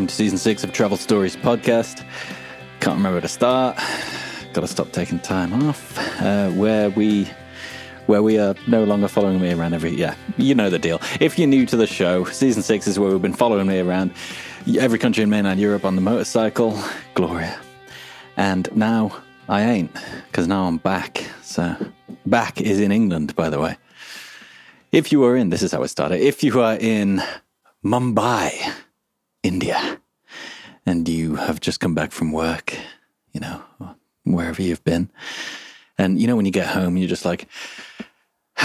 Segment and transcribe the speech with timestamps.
[0.00, 2.06] welcome to season six of Travel Stories podcast.
[2.80, 3.76] Can't remember where to start.
[4.54, 5.98] Got to stop taking time off.
[6.22, 7.28] Uh, where we,
[8.06, 9.90] where we are no longer following me around every.
[9.90, 11.02] Yeah, you know the deal.
[11.20, 14.14] If you're new to the show, season six is where we've been following me around
[14.78, 16.82] every country in mainland Europe on the motorcycle.
[17.12, 17.60] Gloria,
[18.38, 19.14] and now
[19.50, 19.94] I ain't
[20.28, 21.26] because now I'm back.
[21.42, 21.76] So
[22.24, 23.76] back is in England, by the way.
[24.92, 26.22] If you are in, this is how it started.
[26.22, 27.22] If you are in
[27.84, 28.72] Mumbai,
[29.42, 30.00] India,
[30.86, 32.76] and you have just come back from work,
[33.32, 33.62] you know,
[34.24, 35.10] wherever you've been,
[35.98, 37.48] and you know, when you get home, you're just like,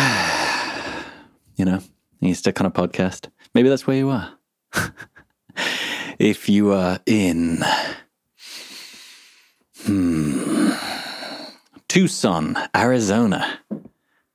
[1.55, 1.81] you know,
[2.19, 3.29] you stick on a podcast.
[3.53, 4.33] Maybe that's where you are.
[6.19, 7.63] if you are in,
[9.83, 10.71] hmm,
[11.87, 13.59] Tucson, Arizona.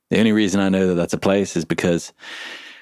[0.09, 2.11] The only reason I know that that's a place is because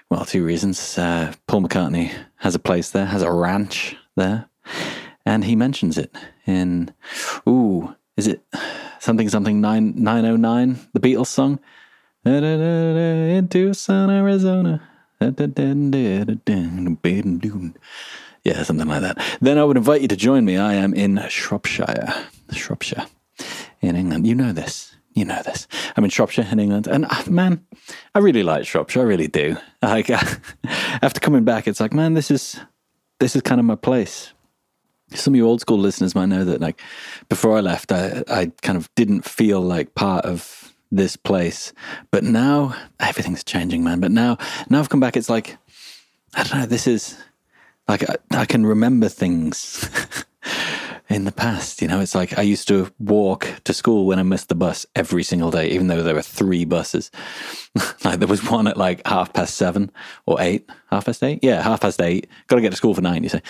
[0.09, 0.97] well, two reasons.
[0.97, 4.49] Uh, Paul McCartney has a place there, has a ranch there,
[5.25, 6.13] and he mentions it
[6.45, 6.93] in,
[7.47, 8.41] ooh, is it
[8.99, 10.79] something something nine nine oh nine?
[10.93, 11.59] The Beatles song,
[12.25, 14.81] in Tucson, Arizona.
[18.43, 19.17] Yeah, something like that.
[19.41, 20.57] Then I would invite you to join me.
[20.57, 22.13] I am in Shropshire,
[22.51, 23.05] Shropshire,
[23.81, 24.25] in England.
[24.25, 25.67] You know this you know this.
[25.95, 27.65] I'm in Shropshire in England, and uh, man,
[28.15, 29.01] I really like Shropshire.
[29.01, 29.57] I really do.
[29.81, 30.23] Like uh,
[31.01, 32.59] after coming back, it's like, man, this is
[33.19, 34.33] this is kind of my place.
[35.13, 36.79] Some of you old school listeners might know that, like,
[37.29, 41.73] before I left, I, I kind of didn't feel like part of this place,
[42.11, 44.01] but now everything's changing, man.
[44.01, 44.37] But now,
[44.69, 45.57] now I've come back, it's like,
[46.35, 46.65] I don't know.
[46.67, 47.17] This is
[47.87, 49.89] like I, I can remember things.
[51.09, 51.81] in the past.
[51.81, 54.85] You know, it's like I used to walk to school when I missed the bus
[54.95, 57.11] every single day, even though there were three buses.
[58.03, 59.91] like there was one at like half past seven
[60.25, 61.39] or eight, half past eight.
[61.41, 62.27] Yeah, half past eight.
[62.47, 63.23] Got to get to school for nine.
[63.23, 63.41] You say,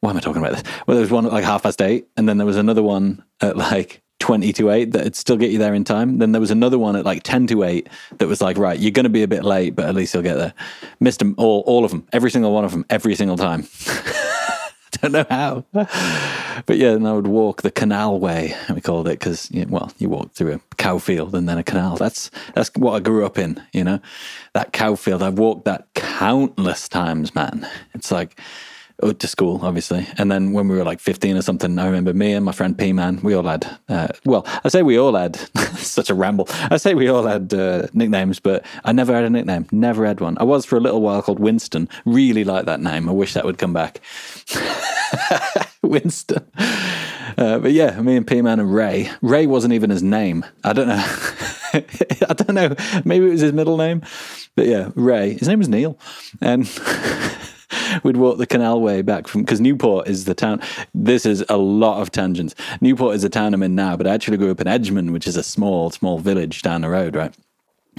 [0.00, 0.72] why am I talking about this?
[0.86, 3.22] Well, there was one at like half past eight, and then there was another one
[3.40, 6.18] at like 20 to 8 that'd still get you there in time.
[6.18, 7.88] Then there was another one at like 10 to 8
[8.18, 10.22] that was like, right, you're going to be a bit late, but at least you'll
[10.22, 10.54] get there.
[11.00, 13.66] Missed them all, all of them, every single one of them, every single time.
[15.02, 16.38] don't know how.
[16.66, 20.08] But yeah, and I would walk the canal way, we called it, because, well, you
[20.08, 21.96] walk through a cow field and then a canal.
[21.96, 24.00] That's that's what I grew up in, you know?
[24.54, 25.22] That cow field.
[25.22, 27.68] I've walked that countless times, man.
[27.94, 28.38] It's like,
[29.00, 30.06] to school, obviously.
[30.18, 32.76] And then when we were like 15 or something, I remember me and my friend
[32.76, 35.36] P Man, we all had, uh, well, I say we all had,
[35.76, 36.46] such a ramble.
[36.70, 40.20] I say we all had uh, nicknames, but I never had a nickname, never had
[40.20, 40.36] one.
[40.38, 41.88] I was for a little while called Winston.
[42.04, 43.08] Really like that name.
[43.08, 44.00] I wish that would come back.
[45.82, 46.44] Winston.
[47.36, 49.10] Uh, but yeah, me and P Man and Ray.
[49.20, 50.44] Ray wasn't even his name.
[50.64, 51.04] I don't know.
[51.74, 52.74] I don't know.
[53.04, 54.02] Maybe it was his middle name.
[54.54, 55.34] But yeah, Ray.
[55.34, 55.98] His name was Neil.
[56.40, 56.66] And
[58.02, 60.60] we'd walk the canal way back from because Newport is the town.
[60.94, 62.54] This is a lot of tangents.
[62.80, 65.26] Newport is the town I'm in now, but I actually grew up in Edgmond, which
[65.26, 67.34] is a small, small village down the road, right?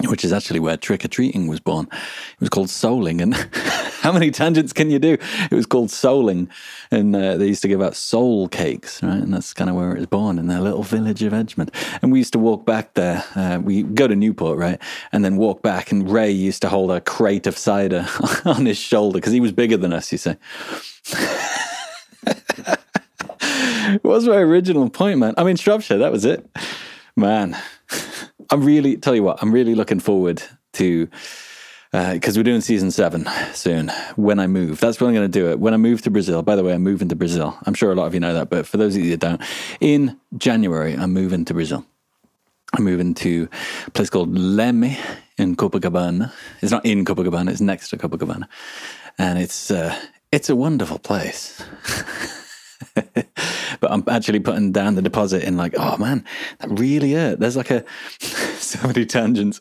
[0.07, 1.87] which is actually where trick or treating was born.
[1.91, 3.33] It was called Souling, and
[4.03, 5.17] how many tangents can you do?
[5.49, 6.49] It was called souling,
[6.91, 9.13] and uh, they used to give out soul cakes, right?
[9.13, 11.71] And that's kind of where it was born in their little village of Edgmond.
[12.01, 13.23] And we used to walk back there.
[13.33, 14.77] Uh, we go to Newport, right,
[15.13, 15.93] and then walk back.
[15.93, 18.05] And Ray used to hold a crate of cider
[18.45, 20.11] on his shoulder because he was bigger than us.
[20.11, 20.35] You say
[21.03, 21.15] see.
[24.03, 25.33] was my original point, man?
[25.37, 25.99] I mean, Shropshire.
[25.99, 26.45] That was it,
[27.15, 27.57] man.
[28.49, 30.43] I'm really tell you what, I'm really looking forward
[30.73, 31.07] to
[31.93, 33.89] because uh, we're doing season seven soon.
[34.15, 35.59] When I move, that's when I'm going to do it.
[35.59, 36.41] When I move to Brazil.
[36.41, 37.55] By the way, I'm moving to Brazil.
[37.67, 39.41] I'm sure a lot of you know that, but for those of you that don't,
[39.79, 41.85] in January I'm moving to Brazil.
[42.75, 43.47] I'm moving to
[43.85, 44.97] a place called Leme
[45.37, 46.33] in Copacabana.
[46.63, 48.47] It's not in Copacabana; it's next to Copacabana,
[49.19, 49.95] and it's uh,
[50.31, 51.63] it's a wonderful place.
[52.95, 56.23] but I'm actually putting down the deposit in like, oh man,
[56.59, 57.39] that really hurt.
[57.39, 57.83] There's like a
[58.19, 59.59] so many tangents.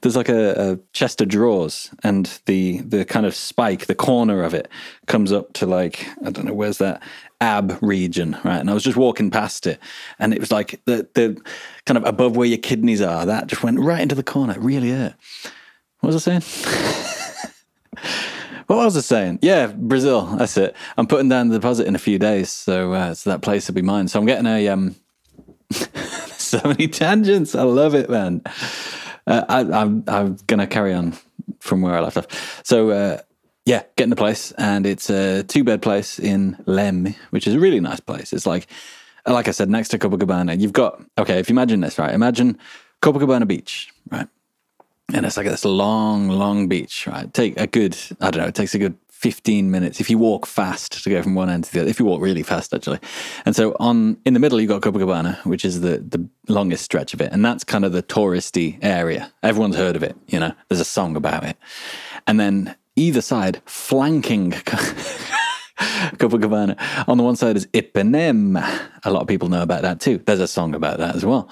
[0.00, 4.42] There's like a, a, chest of drawers, and the the kind of spike, the corner
[4.42, 4.68] of it,
[5.06, 7.02] comes up to like I don't know where's that
[7.40, 8.58] ab region, right?
[8.58, 9.78] And I was just walking past it,
[10.18, 11.40] and it was like the the
[11.84, 13.26] kind of above where your kidneys are.
[13.26, 14.54] That just went right into the corner.
[14.54, 15.14] It really hurt.
[16.00, 17.44] What was I saying?
[18.68, 19.38] What was I saying?
[19.40, 20.26] Yeah, Brazil.
[20.36, 20.76] That's it.
[20.98, 23.74] I'm putting down the deposit in a few days, so uh, so that place will
[23.74, 24.08] be mine.
[24.08, 24.94] So I'm getting a um.
[26.38, 27.54] so many tangents.
[27.54, 28.42] I love it, man.
[29.26, 31.14] Uh, I, am I'm, I'm gonna carry on
[31.60, 32.62] from where I left off.
[32.62, 33.18] So uh,
[33.64, 37.58] yeah, getting the place, and it's a two bed place in Leme, which is a
[37.58, 38.34] really nice place.
[38.34, 38.66] It's like
[39.26, 40.60] like I said, next to Copacabana.
[40.60, 41.38] You've got okay.
[41.38, 42.12] If you imagine this, right?
[42.12, 42.58] Imagine
[43.00, 43.92] Copacabana Beach?
[45.14, 47.32] And it's like this long, long beach, right?
[47.32, 50.46] Take a good, I don't know, it takes a good 15 minutes if you walk
[50.46, 51.90] fast to go from one end to the other.
[51.90, 53.00] If you walk really fast, actually.
[53.44, 57.14] And so on in the middle, you've got Copacabana, which is the, the longest stretch
[57.14, 57.32] of it.
[57.32, 59.32] And that's kind of the touristy area.
[59.42, 61.56] Everyone's heard of it, you know, there's a song about it.
[62.26, 64.50] And then either side, flanking
[65.78, 66.76] Copacabana.
[67.08, 68.88] On the one side is Ipanema.
[69.04, 70.18] A lot of people know about that too.
[70.18, 71.48] There's a song about that as well,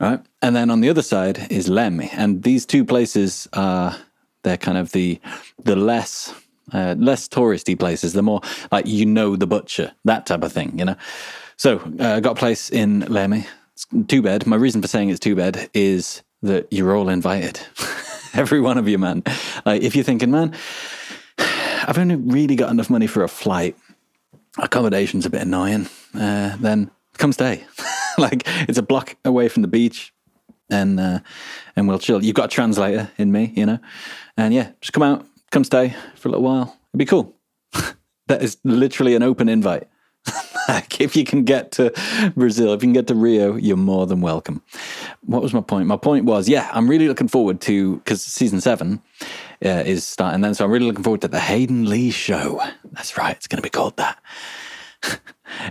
[0.00, 0.20] right?
[0.42, 2.08] And then on the other side is Leme.
[2.12, 3.96] And these two places are
[4.42, 5.20] they're kind of the
[5.62, 6.34] the less
[6.72, 8.12] uh, less touristy places.
[8.12, 8.40] The more
[8.70, 10.96] like you know the butcher, that type of thing, you know.
[11.56, 13.46] So uh, I got a place in Leme.
[13.74, 14.46] It's too bad.
[14.46, 17.60] My reason for saying it's too bad is that you're all invited.
[18.34, 19.22] Every one of you, man.
[19.64, 20.54] Like if you're thinking, man,
[21.38, 23.76] I've only really got enough money for a flight.
[24.58, 25.88] Accommodation's a bit annoying.
[26.14, 27.64] Uh, then come stay.
[28.22, 30.12] like it's a block away from the beach,
[30.70, 31.20] and uh,
[31.76, 32.22] and we'll chill.
[32.22, 33.78] You've got a translator in me, you know,
[34.36, 36.76] and yeah, just come out, come stay for a little while.
[36.90, 37.34] It'd be cool.
[38.26, 39.88] that is literally an open invite.
[40.68, 41.92] like if you can get to
[42.36, 44.62] Brazil, if you can get to Rio, you're more than welcome.
[45.24, 45.86] What was my point?
[45.86, 49.00] My point was, yeah, I'm really looking forward to because season seven
[49.64, 52.60] uh, is starting then, so I'm really looking forward to the Hayden Lee show.
[52.92, 54.18] That's right, it's going to be called that.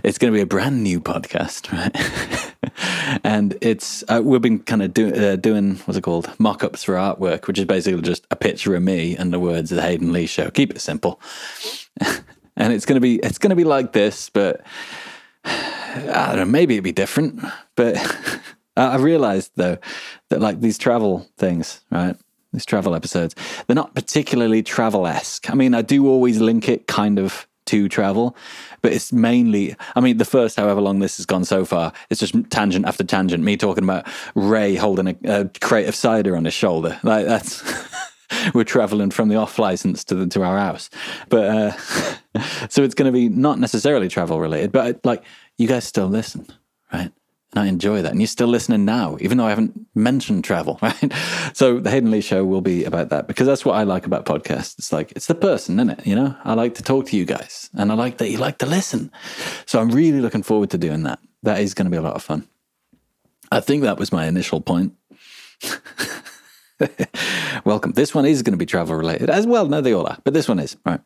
[0.02, 2.48] It's going to be a brand new podcast, right?
[3.24, 6.94] and it's uh, we've been kind of do, uh, doing what's it called mock-ups for
[6.94, 10.12] artwork, which is basically just a picture of me and the words of the Hayden
[10.12, 10.50] Lee show.
[10.50, 11.20] Keep it simple,
[12.56, 14.62] and it's going to be it's going to be like this, but
[15.44, 16.44] I don't know.
[16.44, 17.96] Maybe it'd be different, but
[18.76, 19.78] I realized though
[20.30, 22.16] that like these travel things, right?
[22.52, 23.34] These travel episodes,
[23.66, 25.50] they're not particularly travel esque.
[25.50, 28.36] I mean, I do always link it kind of to travel,
[28.82, 32.20] but it's mainly, I mean, the first however long this has gone so far, it's
[32.20, 33.44] just tangent after tangent.
[33.44, 36.98] Me talking about Ray holding a, a crate of cider on his shoulder.
[37.02, 37.62] Like that's,
[38.54, 40.90] we're traveling from the off license to the, to our house.
[41.28, 41.72] But, uh,
[42.68, 45.24] so it's going to be not necessarily travel related, but like
[45.56, 46.46] you guys still listen,
[46.92, 47.12] right?
[47.52, 48.12] And I enjoy that.
[48.12, 51.12] And you're still listening now, even though I haven't mentioned travel, right?
[51.54, 54.26] So the Hayden Lee show will be about that because that's what I like about
[54.26, 54.78] podcasts.
[54.78, 56.06] It's like, it's the person, isn't it?
[56.06, 58.58] You know, I like to talk to you guys and I like that you like
[58.58, 59.10] to listen.
[59.64, 61.20] So I'm really looking forward to doing that.
[61.42, 62.46] That is going to be a lot of fun.
[63.50, 64.92] I think that was my initial point.
[67.64, 67.92] Welcome.
[67.92, 69.66] This one is going to be travel related as well.
[69.66, 70.76] No, they all are, but this one is.
[70.84, 71.00] Right.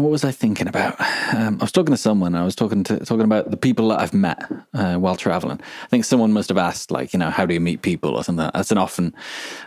[0.00, 0.98] What was I thinking about?
[1.34, 2.34] Um, I was talking to someone.
[2.34, 4.42] I was talking to talking about the people that I've met
[4.72, 5.60] uh, while traveling.
[5.82, 8.24] I think someone must have asked, like, you know, how do you meet people or
[8.24, 8.50] something.
[8.54, 9.14] That's an often,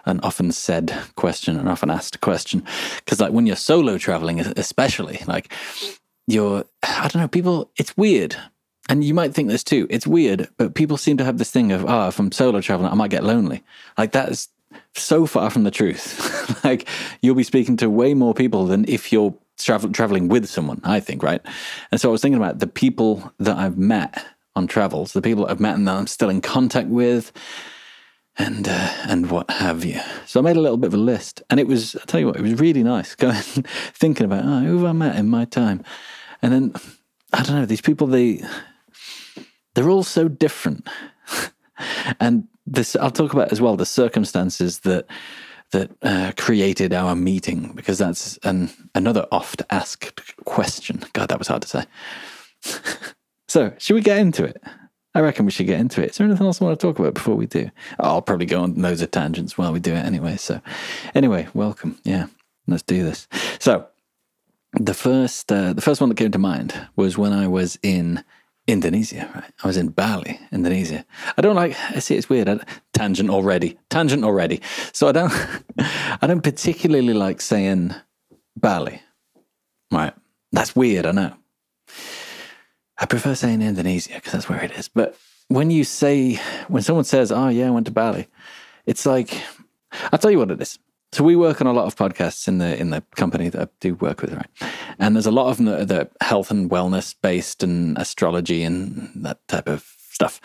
[0.05, 2.65] an often said question, an often asked question.
[2.97, 5.53] Because like when you're solo traveling, especially, like
[6.27, 7.69] you're, I don't know, people.
[7.77, 8.35] It's weird,
[8.89, 9.87] and you might think this too.
[9.89, 12.91] It's weird, but people seem to have this thing of, oh, if I'm solo traveling,
[12.91, 13.63] I might get lonely.
[13.97, 14.49] Like that is
[14.95, 16.63] so far from the truth.
[16.63, 16.87] like
[17.21, 20.99] you'll be speaking to way more people than if you're travel, traveling with someone, I
[20.99, 21.41] think, right?
[21.91, 25.45] And so I was thinking about the people that I've met on travels, the people
[25.45, 27.31] that I've met and that I'm still in contact with,
[28.37, 29.99] and uh, and what have you.
[30.25, 32.27] So I made a little bit of a list, and it was, I tell you
[32.27, 35.45] what, it was really nice going thinking about oh, who have I met in my
[35.45, 35.83] time,
[36.41, 36.73] and then
[37.31, 38.41] I don't know these people they
[39.75, 40.87] they're all so different,
[42.19, 45.05] and this I'll talk about as well the circumstances that
[45.73, 51.03] that uh, created our meeting because that's an another oft asked question.
[51.13, 51.85] God, that was hard to say.
[53.47, 54.63] so, should we get into it?
[55.15, 56.11] I reckon we should get into it.
[56.11, 57.69] Is there anything else I want to talk about before we do?
[57.99, 60.37] I'll probably go on loads of tangents while we do it anyway.
[60.37, 60.59] So,
[61.13, 61.99] anyway, welcome.
[62.03, 62.27] Yeah,
[62.67, 63.27] let's do this.
[63.59, 63.87] So,
[64.73, 68.23] the first uh, the first one that came to mind was when I was in
[68.67, 69.51] Indonesia, right?
[69.63, 71.05] I was in Bali, Indonesia.
[71.37, 71.75] I don't like.
[71.91, 72.47] I see it's weird.
[72.47, 72.59] I,
[72.93, 73.77] tangent already.
[73.89, 74.61] Tangent already.
[74.93, 75.33] So I don't.
[76.21, 77.93] I don't particularly like saying
[78.55, 79.01] Bali.
[79.91, 80.13] Right.
[80.51, 81.05] That's weird.
[81.05, 81.33] I know.
[82.97, 84.87] I prefer saying Indonesia because that's where it is.
[84.87, 85.17] But
[85.49, 86.35] when you say
[86.67, 88.27] when someone says, "Oh yeah, I went to Bali,"
[88.85, 89.41] it's like
[90.11, 90.79] I'll tell you what it is.
[91.13, 93.71] So we work on a lot of podcasts in the in the company that I
[93.79, 94.49] do work with, right?
[94.97, 99.11] And there's a lot of them that are health and wellness based and astrology and
[99.17, 100.41] that type of stuff.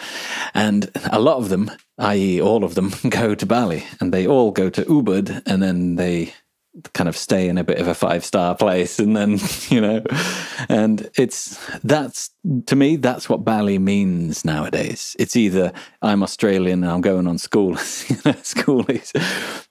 [0.52, 4.50] And a lot of them, i.e., all of them, go to Bali and they all
[4.50, 6.34] go to Ubud and then they
[6.94, 10.02] kind of stay in a bit of a five star place and then you know
[10.68, 12.30] and it's that's
[12.66, 15.16] to me that's what bali means nowadays.
[15.18, 19.12] It's either i'm australian and i'm going on school schoolies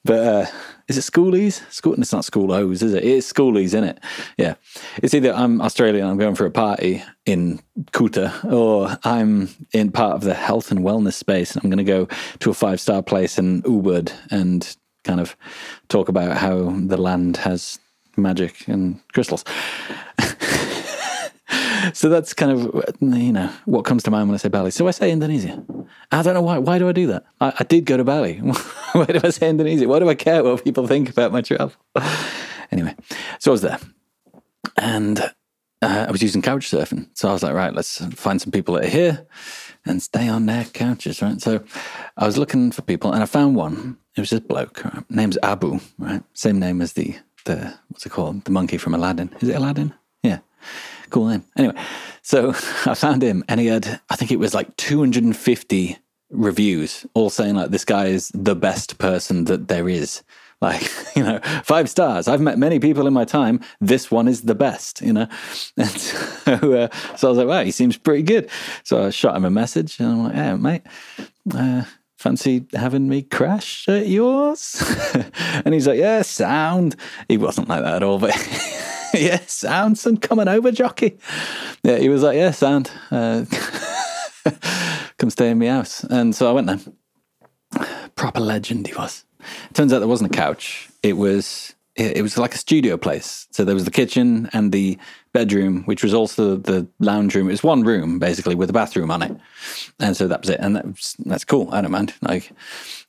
[0.03, 0.45] but uh
[0.87, 1.69] is it schoolies?
[1.69, 3.03] School it's not school O's is it?
[3.03, 3.99] It's schoolies isn't it?
[4.37, 4.55] Yeah.
[5.03, 7.59] It's either i'm australian i'm going for a party in
[7.91, 11.83] kuta or i'm in part of the health and wellness space and i'm going to
[11.83, 12.07] go
[12.39, 15.35] to a five star place in ubud and kind of
[15.87, 17.79] talk about how the land has
[18.17, 19.45] magic and crystals.
[21.93, 24.71] so that's kind of you know what comes to mind when I say Bali.
[24.71, 25.63] So I say Indonesia.
[26.11, 26.57] I don't know why.
[26.57, 27.25] Why do I do that?
[27.39, 28.33] I, I did go to Bali.
[28.91, 29.87] why do I say Indonesia?
[29.87, 31.73] Why do I care what people think about my travel?
[32.71, 32.95] anyway,
[33.39, 33.79] so I was there,
[34.77, 35.19] and
[35.81, 37.09] uh, I was using couch surfing.
[37.13, 39.27] So I was like, right, let's find some people that are here
[39.85, 41.41] and stay on their couches, right?
[41.41, 41.63] So
[42.17, 43.97] I was looking for people, and I found one.
[44.17, 44.83] It was this bloke.
[44.83, 45.09] Right?
[45.09, 46.24] Name's Abu, right?
[46.33, 48.43] Same name as the the what's it called?
[48.43, 49.29] The monkey from Aladdin.
[49.39, 49.93] Is it Aladdin?
[50.24, 50.39] Yeah
[51.09, 51.43] cool name.
[51.57, 51.75] Anyway,
[52.21, 52.50] so
[52.86, 55.97] I found him and he had, I think it was like 250
[56.29, 60.24] reviews, all saying like this guy is the best person that there is.
[60.59, 62.27] Like, you know, five stars.
[62.27, 63.59] I've met many people in my time.
[63.79, 65.27] This one is the best, you know?
[65.77, 68.50] And so, uh, so I was like, wow, he seems pretty good.
[68.83, 70.81] So I shot him a message and I'm like, hey, mate,
[71.53, 71.83] uh,
[72.17, 74.83] fancy having me crash at yours?
[75.65, 76.95] and he's like, yeah, sound.
[77.27, 78.36] He wasn't like that at all, but
[79.13, 81.17] yeah, sound, son, coming over, jockey.
[81.83, 82.91] Yeah, he was like, yeah, sound.
[83.12, 83.45] Uh,
[85.17, 86.03] come stay in my house.
[86.03, 86.79] And so I went there.
[88.15, 89.24] Proper legend he was.
[89.74, 90.89] Turns out there wasn't a couch.
[91.03, 93.48] It was it was like a studio place.
[93.51, 94.98] So there was the kitchen and the
[95.34, 97.48] bedroom, which was also the lounge room.
[97.48, 99.36] It was one room basically with a bathroom on it,
[100.00, 100.60] and so that was it.
[100.60, 101.70] And that was, that's cool.
[101.72, 102.13] I don't mind.
[102.22, 102.51] Like,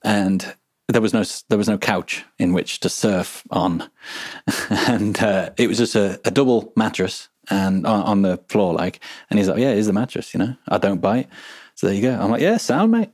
[0.03, 0.55] and
[0.89, 3.89] there was no there was no couch in which to surf on,
[4.71, 9.01] and uh, it was just a, a, double mattress and on, on, the floor, like.
[9.29, 10.33] And he's like, "Yeah, here's the mattress.
[10.33, 11.29] You know, I don't bite."
[11.75, 12.19] So there you go.
[12.19, 13.11] I'm like, "Yeah, sound mate,"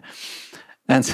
[0.88, 1.12] and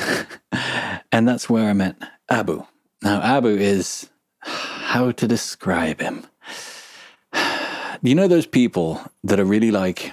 [1.12, 1.97] and that's where I met
[2.29, 2.62] Abu.
[3.02, 4.10] Now, Abu is
[4.40, 6.26] how to describe him.
[8.02, 10.12] You know those people that are really like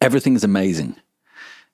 [0.00, 0.96] everything's amazing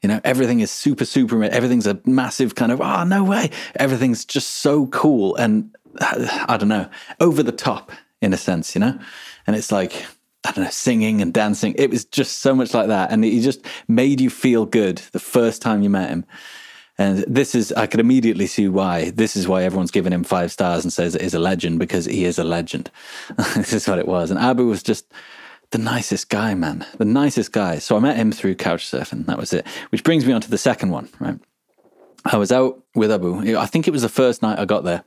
[0.02, 3.50] you know, everything is super, super, everything's a massive kind of, oh, no way.
[3.76, 6.88] Everything's just so cool and I don't know,
[7.18, 8.98] over the top in a sense, you know?
[9.46, 10.06] And it's like,
[10.44, 11.74] I don't know, singing and dancing.
[11.78, 13.10] It was just so much like that.
[13.10, 16.24] And he just made you feel good the first time you met him.
[16.98, 19.10] And this is, I could immediately see why.
[19.10, 22.06] This is why everyone's giving him five stars and says it is a legend because
[22.06, 22.90] he is a legend.
[23.54, 24.30] this is what it was.
[24.30, 25.12] And Abu was just
[25.70, 26.86] the nicest guy, man.
[26.96, 27.78] The nicest guy.
[27.78, 29.26] So I met him through couch surfing.
[29.26, 29.66] That was it.
[29.90, 31.38] Which brings me on to the second one, right?
[32.24, 33.56] I was out with Abu.
[33.56, 35.04] I think it was the first night I got there.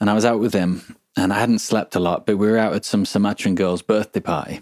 [0.00, 2.58] And I was out with him and I hadn't slept a lot, but we were
[2.58, 4.60] out at some Sumatran girl's birthday party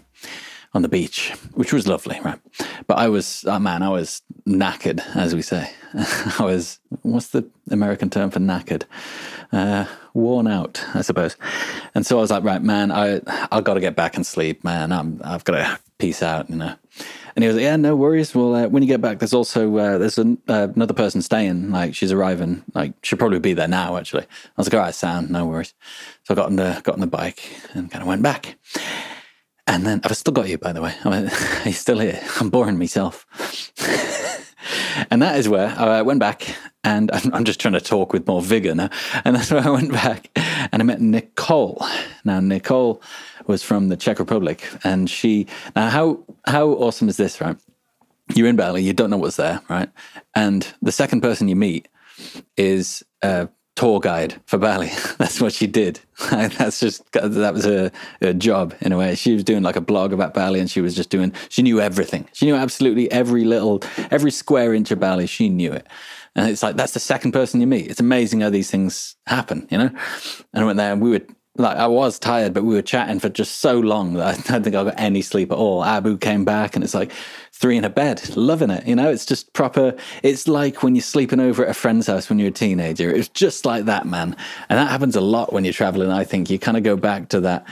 [0.73, 2.39] on the beach, which was lovely, right?
[2.87, 5.71] But I was, oh man, I was knackered, as we say.
[5.93, 8.83] I was, what's the American term for knackered?
[9.51, 11.37] Uh, worn out, I suppose.
[11.95, 13.21] And so I was like, right, man, I
[13.51, 14.91] I got to get back and sleep, man.
[14.91, 16.75] I'm I've got to peace out, you know.
[17.35, 18.33] And he was like, yeah, no worries.
[18.33, 21.71] Well, uh, when you get back, there's also uh, there's an, uh, another person staying.
[21.71, 22.63] Like she's arriving.
[22.73, 23.95] Like she'll probably be there now.
[23.95, 25.73] Actually, I was like, all right, sound, no worries.
[26.23, 28.57] So I got on the got on the bike and kind of went back.
[29.67, 30.95] And then I've still got you, by the way.
[31.03, 31.27] I'm,
[31.63, 32.21] he's still here.
[32.39, 33.25] I'm boring myself.
[35.11, 38.41] and that is where I went back and I'm, just trying to talk with more
[38.41, 38.89] vigor now.
[39.25, 41.85] And that's where I went back and I met Nicole.
[42.23, 43.01] Now, Nicole
[43.45, 47.57] was from the Czech Republic and she, now how, how awesome is this, right?
[48.35, 49.89] You're in Bali, you don't know what's there, right?
[50.33, 51.87] And the second person you meet
[52.55, 54.89] is a tour guide for Bali.
[55.17, 56.01] That's what she did.
[56.31, 57.91] That's just that was her,
[58.21, 59.15] her, job in a way.
[59.15, 61.31] She was doing like a blog about Bali, and she was just doing.
[61.47, 62.27] She knew everything.
[62.33, 63.81] She knew absolutely every little,
[64.11, 65.27] every square inch of Bali.
[65.27, 65.87] She knew it.
[66.35, 67.89] And it's like that's the second person you meet.
[67.89, 69.91] It's amazing how these things happen, you know.
[70.53, 71.21] And I went there, and we were
[71.59, 74.63] like, I was tired, but we were chatting for just so long that I don't
[74.63, 75.83] think I got any sleep at all.
[75.83, 77.11] Abu came back, and it's like
[77.51, 78.87] three in a bed, loving it.
[78.87, 79.95] You know, it's just proper.
[80.23, 83.09] It's like when you're sleeping over at a friend's house when you're a teenager.
[83.09, 84.35] It's just like that, man.
[84.69, 86.11] And that happens a lot when you're traveling.
[86.11, 87.65] I think you kind of go back to that.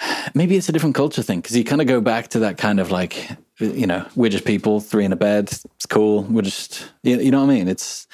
[0.34, 2.80] Maybe it's a different culture thing because you kind of go back to that kind
[2.80, 5.44] of like, you know, we're just people, three in a bed.
[5.76, 6.22] It's cool.
[6.24, 7.68] We're just, you know what I mean?
[7.68, 8.06] It's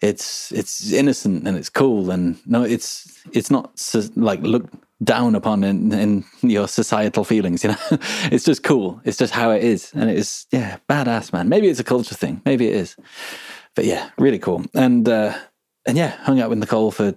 [0.00, 3.72] it's it's innocent and it's cool and no it's it's not
[4.16, 4.68] like look
[5.02, 7.78] down upon in, in your societal feelings you know
[8.32, 11.80] it's just cool it's just how it is and it's yeah badass man maybe it's
[11.80, 12.96] a culture thing maybe it is
[13.76, 15.36] but yeah really cool and uh
[15.86, 17.14] and yeah hung out with nicole for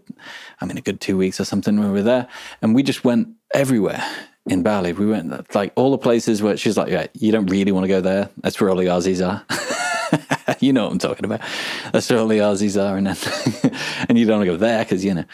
[0.61, 2.27] i mean a good two weeks or something when we were there
[2.61, 4.03] and we just went everywhere
[4.47, 4.93] in Bali.
[4.93, 7.87] We went like all the places where she's like, yeah, you don't really want to
[7.87, 8.29] go there.
[8.37, 9.45] That's where all the Aussies are.
[10.59, 11.41] you know what I'm talking about.
[11.91, 13.73] That's where all the Aussies are, and then
[14.09, 15.25] and you don't want to go there because you know.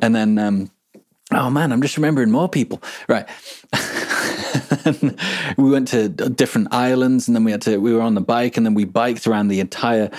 [0.00, 0.70] And then, um,
[1.32, 2.82] oh man, I'm just remembering more people.
[3.08, 3.26] Right.
[5.56, 7.78] we went to different islands, and then we had to.
[7.78, 10.10] We were on the bike, and then we biked around the entire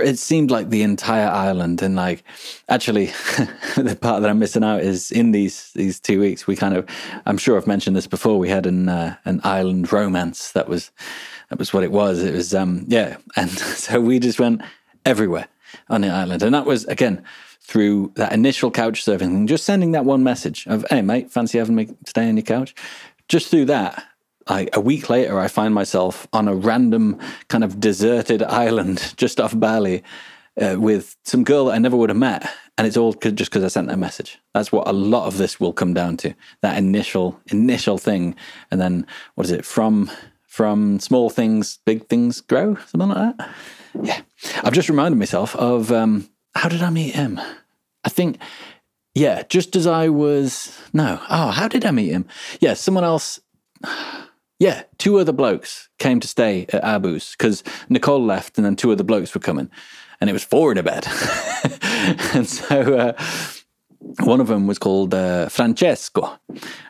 [0.00, 2.24] it seemed like the entire island and like
[2.68, 3.06] actually
[3.76, 6.88] the part that i'm missing out is in these these two weeks we kind of
[7.26, 10.90] i'm sure i've mentioned this before we had an uh, an island romance that was
[11.50, 14.62] that was what it was it was um yeah and so we just went
[15.04, 15.48] everywhere
[15.90, 17.22] on the island and that was again
[17.62, 21.58] through that initial couch surfing thing just sending that one message of hey mate fancy
[21.58, 22.74] having me stay on your couch
[23.28, 24.04] just through that
[24.48, 29.40] like a week later, I find myself on a random kind of deserted island just
[29.40, 30.02] off Bali
[30.60, 32.50] uh, with some girl that I never would have met.
[32.78, 34.38] And it's all just because I sent that message.
[34.54, 38.34] That's what a lot of this will come down to that initial, initial thing.
[38.70, 39.64] And then what is it?
[39.64, 40.10] From,
[40.46, 43.50] from small things, big things grow, something like that.
[44.02, 44.20] Yeah.
[44.64, 47.40] I've just reminded myself of um, how did I meet him?
[48.04, 48.38] I think
[49.14, 51.20] yeah, just as I was no.
[51.28, 52.26] Oh, how did I meet him?
[52.60, 53.40] Yeah, someone else
[54.58, 58.92] yeah, two other blokes came to stay at Abu's because Nicole left and then two
[58.92, 59.70] other blokes were coming.
[60.20, 61.06] And it was four in a bed.
[62.32, 63.24] and so uh,
[64.20, 66.38] one of them was called uh, Francesco.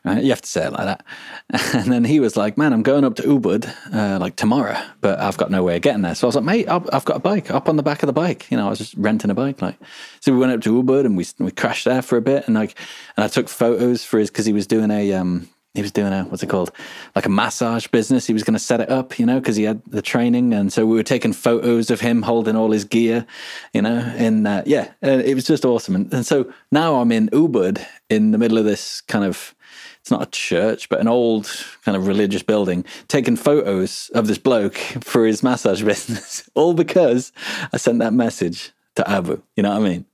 [0.04, 1.04] You have to say it like that.
[1.74, 5.20] And then he was like, Man, I'm going up to Ubud uh, like tomorrow, but
[5.20, 6.14] I've got no way of getting there.
[6.14, 8.12] So I was like, Mate, I've got a bike up on the back of the
[8.12, 8.50] bike.
[8.50, 9.60] You know, I was just renting a bike.
[9.62, 9.76] Like,
[10.20, 12.46] so we went up to Ubud and we, we crashed there for a bit.
[12.46, 12.78] And like,
[13.16, 16.12] and I took photos for his, because he was doing a, um, he was doing
[16.12, 16.70] a what's it called?
[17.14, 18.26] Like a massage business.
[18.26, 20.52] He was going to set it up you know because he had the training.
[20.52, 23.26] And so we were taking photos of him holding all his gear
[23.72, 25.94] you know and uh, yeah uh, it was just awesome.
[25.94, 29.54] And, and so now i'm in ubud in the middle of this kind of
[30.00, 31.50] it's not a church but an old
[31.84, 37.32] kind of religious building taking photos of this bloke for his massage business all because
[37.72, 40.04] i sent that message to abu you know what i mean?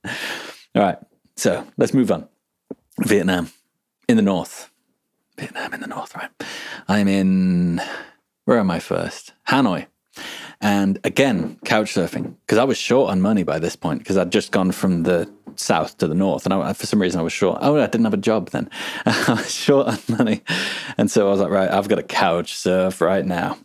[0.75, 0.97] All right
[1.35, 2.27] so let's move on.
[2.99, 3.49] Vietnam
[4.07, 4.69] in the north
[5.39, 6.29] Vietnam in the north, right?
[6.87, 7.81] I'm in,
[8.45, 9.33] where am I first?
[9.47, 9.87] Hanoi.
[10.61, 14.31] And again, couch surfing, because I was short on money by this point, because I'd
[14.31, 16.45] just gone from the south to the north.
[16.45, 17.59] And I, for some reason, I was short.
[17.61, 18.69] Oh, I didn't have a job then.
[19.05, 20.43] I was short on money.
[20.97, 23.57] And so I was like, right, I've got a couch surf right now.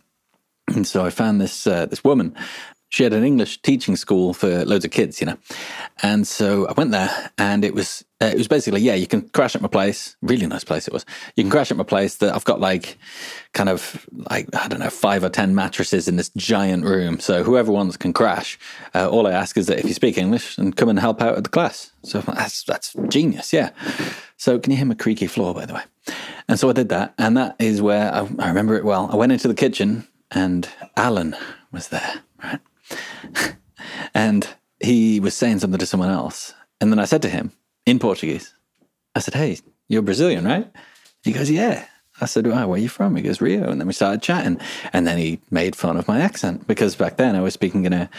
[0.69, 2.35] And so I found this uh, this woman
[2.95, 5.37] she had an English teaching school for loads of kids, you know.
[6.05, 9.29] And so I went there, and it was uh, it was basically yeah, you can
[9.29, 10.17] crash at my place.
[10.23, 11.05] Really nice place it was.
[11.37, 12.17] You can crash at my place.
[12.17, 12.97] That I've got like
[13.53, 17.21] kind of like I don't know five or ten mattresses in this giant room.
[17.21, 18.59] So whoever wants can crash.
[18.95, 21.37] Uh, all I ask is that if you speak English and come and help out
[21.37, 21.93] at the class.
[22.03, 23.71] So that's that's genius, yeah.
[24.37, 25.83] So can you hear my creaky floor by the way?
[26.49, 29.09] And so I did that, and that is where I, I remember it well.
[29.13, 31.37] I went into the kitchen, and Alan
[31.73, 32.61] was there, right?
[34.15, 34.49] and
[34.81, 36.55] he was saying something to someone else.
[36.81, 37.53] And then I said to him
[37.87, 38.55] in Portuguese,
[39.15, 40.71] I said, Hey, you're Brazilian, right?
[41.23, 41.87] He goes, Yeah.
[42.21, 43.17] I said, where are you from?
[43.17, 43.69] He goes, Rio.
[43.69, 44.61] And then we started chatting.
[44.93, 47.93] And then he made fun of my accent because back then I was speaking in
[47.93, 48.11] a,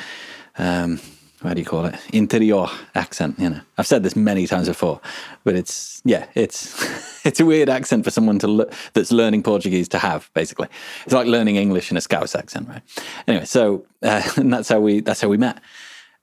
[0.57, 0.99] um,
[1.41, 1.95] how do you call it?
[2.11, 3.61] Interior accent, you know.
[3.77, 4.99] I've said this many times before,
[5.45, 6.75] but it's, yeah, it's,
[7.25, 10.67] it's a weird accent for someone to le- that's learning Portuguese to have, basically.
[11.05, 12.81] It's like learning English in a Scouse accent, right?
[13.27, 15.61] Anyway, so, uh, and that's how we, that's how we met.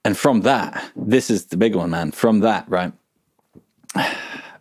[0.05, 2.11] And from that, this is the big one, man.
[2.11, 2.91] From that, right?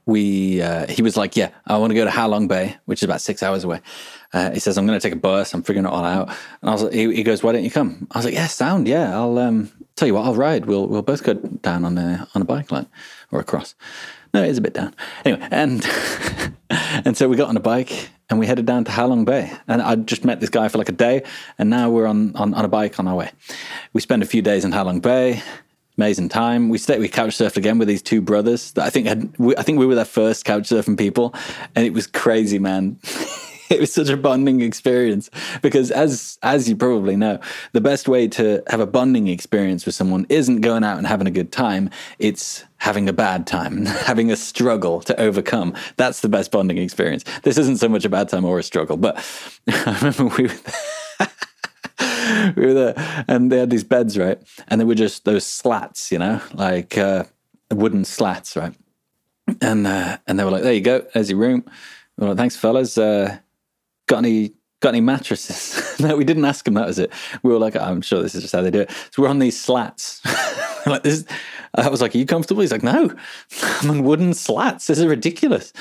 [0.06, 3.04] We uh, he was like, "Yeah, I want to go to Halong Bay, which is
[3.04, 3.80] about six hours away."
[4.32, 5.54] Uh, he says, "I'm going to take a bus.
[5.54, 6.28] I'm figuring it all out."
[6.60, 8.46] And I was like, he, he, goes, "Why don't you come?" I was like, "Yeah,
[8.46, 8.88] sound.
[8.88, 10.24] Yeah, I'll um, tell you what.
[10.24, 10.66] I'll ride.
[10.66, 12.88] We'll we'll both go down on a on a bike line
[13.30, 13.74] or across."
[14.34, 14.94] No, it is a bit down.
[15.24, 15.86] Anyway, and
[16.70, 19.52] and so we got on a bike and we headed down to Halong Bay.
[19.68, 21.22] And I just met this guy for like a day,
[21.58, 23.30] and now we're on, on, on a bike on our way.
[23.92, 25.42] We spent a few days in Halong Bay
[25.96, 26.68] amazing time.
[26.68, 29.56] We stayed, we couch surfed again with these two brothers that I think had, we,
[29.56, 31.34] I think we were their first couch surfing people,
[31.74, 32.98] and it was crazy, man.
[33.72, 35.30] it was such a bonding experience
[35.62, 37.38] because as as you probably know
[37.72, 41.26] the best way to have a bonding experience with someone isn't going out and having
[41.26, 46.28] a good time it's having a bad time having a struggle to overcome that's the
[46.28, 49.16] best bonding experience this isn't so much a bad time or a struggle but
[49.68, 50.54] i remember we were
[52.56, 54.38] we were there, and they had these beds, right?
[54.68, 57.24] And they were just those slats, you know, like uh,
[57.70, 58.74] wooden slats, right?
[59.60, 61.64] And uh, and they were like, "There you go, there's your room."
[62.16, 62.96] We like, "Thanks, fellas.
[62.96, 63.38] Uh,
[64.06, 66.74] got any got any mattresses?" no, we didn't ask them.
[66.74, 67.12] That was it.
[67.42, 69.38] We were like, "I'm sure this is just how they do it." So we're on
[69.38, 70.20] these slats.
[70.86, 71.24] like this,
[71.74, 73.14] I was like, "Are you comfortable?" He's like, "No,
[73.62, 74.86] I'm on wooden slats.
[74.86, 75.72] This is ridiculous."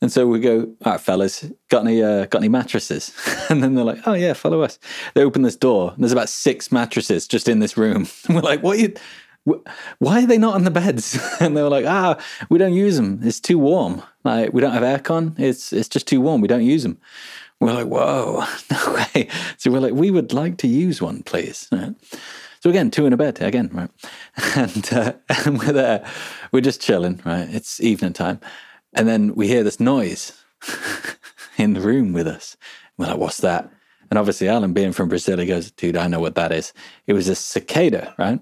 [0.00, 3.12] And so we go, all right, fellas, got any uh, got any mattresses?
[3.50, 4.78] and then they're like, oh yeah, follow us.
[5.14, 5.92] They open this door.
[5.92, 8.06] And there's about six mattresses just in this room.
[8.26, 8.78] And we're like, what?
[8.78, 8.94] You,
[9.98, 11.18] why are they not on the beds?
[11.40, 12.18] and they were like, ah,
[12.50, 13.20] we don't use them.
[13.22, 14.02] It's too warm.
[14.22, 15.38] Like we don't have aircon.
[15.38, 16.40] It's it's just too warm.
[16.40, 16.98] We don't use them.
[17.60, 19.28] We're like, whoa, no way.
[19.56, 21.68] So we're like, we would like to use one, please.
[22.60, 23.90] So again, two in a bed again, right?
[24.56, 26.06] And, uh, and we're there,
[26.52, 27.48] we're just chilling, right?
[27.50, 28.40] It's evening time.
[28.94, 30.32] And then we hear this noise
[31.58, 32.56] in the room with us.
[32.96, 33.70] We're like, what's that?
[34.10, 36.72] And obviously, Alan, being from Brazil, he goes, dude, I know what that is.
[37.06, 38.40] It was a cicada, right?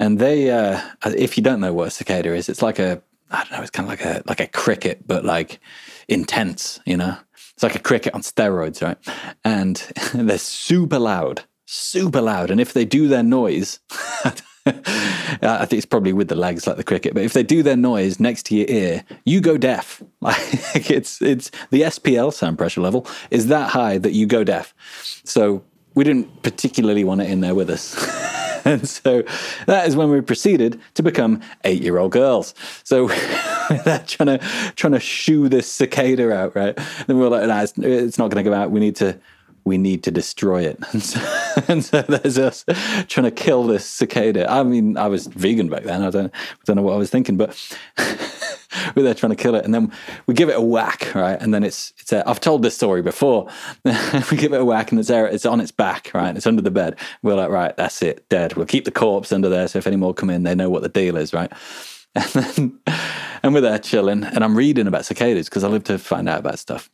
[0.00, 3.42] And they, uh, if you don't know what a cicada is, it's like a, I
[3.42, 5.60] don't know, it's kind of like a like a cricket, but like
[6.08, 7.16] intense, you know?
[7.54, 8.98] It's like a cricket on steroids, right?
[9.44, 9.76] And
[10.14, 12.50] they're super loud, super loud.
[12.50, 13.80] And if they do their noise,
[15.42, 17.76] I think it's probably with the legs like the cricket, but if they do their
[17.76, 20.02] noise next to your ear, you go deaf.
[20.26, 24.74] Like it's it's the SPL sound pressure level is that high that you go deaf.
[25.22, 25.62] So
[25.94, 27.94] we didn't particularly want it in there with us.
[28.64, 29.22] and so
[29.66, 32.54] that is when we proceeded to become eight year old girls.
[32.82, 33.06] So
[33.84, 36.76] they're trying to trying to shoo this cicada out, right?
[37.06, 38.72] Then we were like, nah, it's, it's not going to go out.
[38.72, 39.20] We need to
[39.66, 40.78] we need to destroy it.
[40.92, 41.20] And so,
[41.68, 42.64] and so, there's us
[43.08, 44.50] trying to kill this cicada.
[44.50, 46.02] I mean, I was vegan back then.
[46.02, 46.32] I don't,
[46.64, 47.50] don't know what I was thinking, but
[48.94, 49.64] we're there trying to kill it.
[49.64, 49.90] And then
[50.26, 51.40] we give it a whack, right?
[51.40, 53.48] And then it's, it's a, I've told this story before.
[53.84, 56.36] we give it a whack and it's there, it's on its back, right?
[56.36, 56.96] It's under the bed.
[57.22, 58.54] We're like, right, that's it, dead.
[58.54, 59.66] We'll keep the corpse under there.
[59.66, 61.52] So if any more come in, they know what the deal is, right?
[62.14, 62.78] And then,
[63.42, 66.40] and we're there chilling and I'm reading about cicadas because I live to find out
[66.40, 66.88] about stuff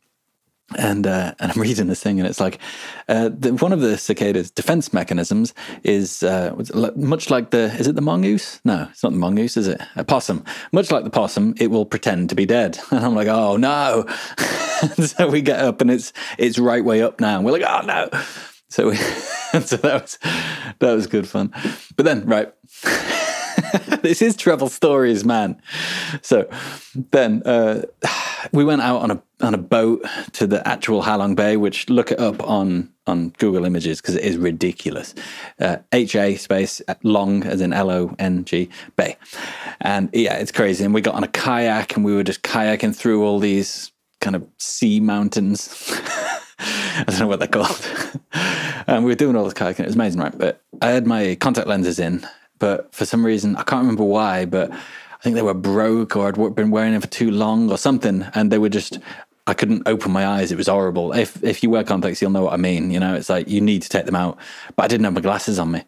[0.77, 2.59] and uh, and I'm reading this thing, and it's like
[3.07, 6.55] uh, the, one of the cicada's defense mechanisms is uh,
[6.95, 8.59] much like the is it the mongoose?
[8.63, 9.81] No, it's not the mongoose, is it?
[9.95, 10.43] A possum.
[10.71, 14.05] Much like the possum, it will pretend to be dead, and I'm like, oh no!
[15.05, 17.81] so we get up, and it's it's right way up now, and we're like, oh
[17.85, 18.09] no!
[18.69, 20.19] So we, so that was
[20.79, 21.53] that was good fun,
[21.95, 22.53] but then right.
[24.01, 25.59] this is travel stories, man.
[26.21, 26.47] So
[27.11, 27.83] then uh,
[28.51, 32.11] we went out on a on a boat to the actual Halong Bay, which look
[32.11, 35.15] it up on on Google Images because it is ridiculous.
[35.59, 39.17] Uh, H A space long as in L O N G Bay,
[39.81, 40.85] and yeah, it's crazy.
[40.85, 44.35] And we got on a kayak and we were just kayaking through all these kind
[44.35, 45.91] of sea mountains.
[46.59, 47.87] I don't know what they're called.
[48.87, 49.81] and we were doing all this kayaking.
[49.81, 50.37] It was amazing, right?
[50.37, 52.25] But I had my contact lenses in,
[52.59, 56.27] but for some reason I can't remember why, but I think they were broke or
[56.27, 58.99] I'd been wearing them for too long or something, and they were just
[59.45, 60.51] I couldn't open my eyes.
[60.51, 61.13] It was horrible.
[61.13, 62.91] If if you wear contacts, you'll know what I mean.
[62.91, 64.37] You know, it's like you need to take them out.
[64.75, 65.83] But I didn't have my glasses on me,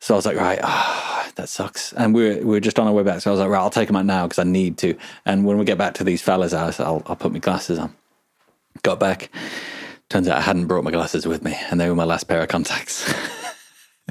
[0.00, 1.92] so I was like, right, oh, that sucks.
[1.94, 3.60] And we were we were just on our way back, so I was like, right,
[3.60, 4.96] I'll take them out now because I need to.
[5.24, 7.94] And when we get back to these fellas' house, I'll I'll put my glasses on.
[8.82, 9.30] Got back.
[10.08, 12.42] Turns out I hadn't brought my glasses with me, and they were my last pair
[12.42, 13.12] of contacts.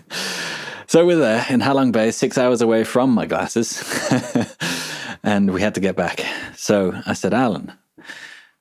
[0.92, 3.82] so we're there in Halong Bay, six hours away from my glasses,
[5.24, 6.20] and we had to get back.
[6.58, 7.72] So I said, Alan,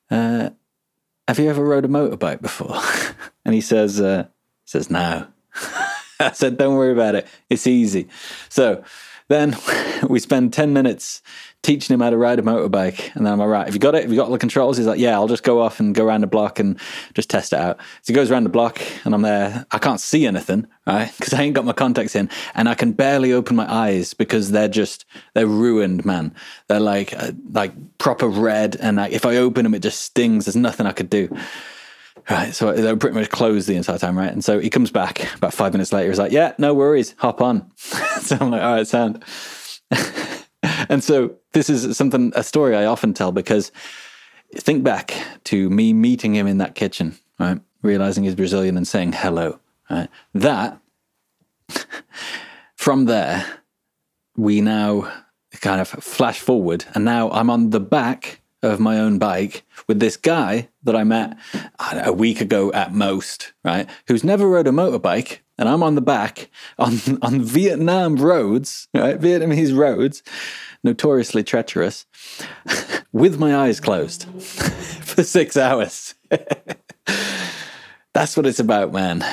[0.09, 0.51] uh,
[1.27, 2.77] have you ever rode a motorbike before?
[3.45, 4.27] and he says, uh,
[4.63, 5.27] says, no.
[6.21, 7.27] I said, don't worry about it.
[7.49, 8.07] It's easy.
[8.47, 8.81] So
[9.27, 9.57] then
[10.07, 11.21] we spend 10 minutes
[11.63, 13.15] teaching him how to ride a motorbike.
[13.15, 14.01] And then I'm like, right, have you got it?
[14.03, 14.77] Have you got all the controls?
[14.77, 16.79] He's like, yeah, I'll just go off and go around the block and
[17.13, 17.77] just test it out.
[18.01, 19.65] So he goes around the block and I'm there.
[19.69, 21.11] I can't see anything, right?
[21.21, 24.51] Because I ain't got my contacts in and I can barely open my eyes because
[24.51, 26.33] they're just, they're ruined, man.
[26.67, 28.75] They're like, uh, like proper red.
[28.77, 30.45] And like, if I open them, it just stings.
[30.45, 31.29] There's nothing I could do.
[32.29, 34.31] Right, so they're pretty much closed the entire time, right?
[34.31, 36.09] And so he comes back about five minutes later.
[36.09, 39.23] He's like, "Yeah, no worries, hop on." so I'm like, "All right, sound."
[40.89, 43.71] and so this is something a story I often tell because
[44.55, 45.15] think back
[45.45, 47.59] to me meeting him in that kitchen, right?
[47.81, 50.09] Realizing he's Brazilian and saying hello, right?
[50.33, 50.79] That
[52.75, 53.45] from there,
[54.35, 55.11] we now
[55.59, 59.99] kind of flash forward, and now I'm on the back of my own bike with
[59.99, 61.37] this guy that I met
[61.79, 63.89] a week ago at most, right?
[64.07, 69.17] Who's never rode a motorbike, and I'm on the back on on Vietnam roads, right?
[69.17, 70.23] Vietnamese roads,
[70.83, 72.05] notoriously treacherous,
[73.13, 76.15] with my eyes closed for six hours.
[78.13, 79.23] that's what it's about, man.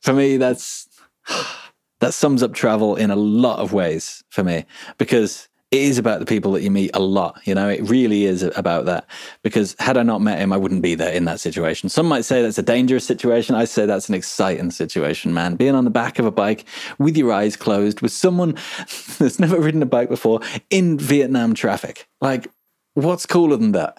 [0.00, 0.88] For me, that's
[2.00, 4.64] that sums up travel in a lot of ways for me
[4.96, 7.40] because it is about the people that you meet a lot.
[7.44, 9.06] You know, it really is about that.
[9.42, 11.88] Because had I not met him, I wouldn't be there in that situation.
[11.88, 13.54] Some might say that's a dangerous situation.
[13.54, 15.56] I say that's an exciting situation, man.
[15.56, 16.64] Being on the back of a bike
[16.98, 18.52] with your eyes closed with someone
[19.18, 22.08] that's never ridden a bike before in Vietnam traffic.
[22.20, 22.48] Like,
[22.94, 23.96] what's cooler than that?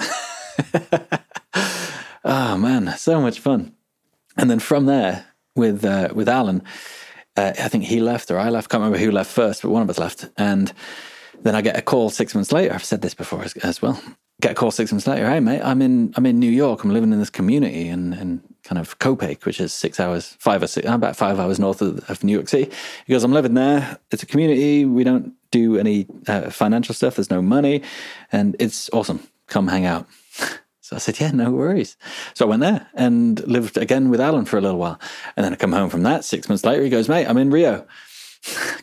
[2.26, 3.76] oh man, so much fun.
[4.36, 6.64] And then from there, with uh, with Alan,
[7.36, 8.70] uh, I think he left or I left.
[8.70, 10.30] Can't remember who left first, but one of us left.
[10.38, 10.72] And
[11.44, 12.74] then I get a call six months later.
[12.74, 14.02] I've said this before as, as well.
[14.42, 15.30] get a call six months later.
[15.30, 16.84] Hey, mate, I'm in I'm in New York.
[16.84, 20.62] I'm living in this community in, in kind of Copake, which is six hours, five
[20.62, 22.72] or six, about five hours north of, of New York City.
[23.06, 23.98] He goes, I'm living there.
[24.12, 24.86] It's a community.
[24.86, 27.16] We don't do any uh, financial stuff.
[27.16, 27.82] There's no money,
[28.32, 29.28] and it's awesome.
[29.48, 30.08] Come hang out.
[30.88, 31.98] So I said, yeah, no worries.
[32.34, 34.98] So I went there and lived again with Alan for a little while.
[35.36, 36.82] And then I come home from that six months later.
[36.82, 37.86] He goes, mate, I'm in Rio.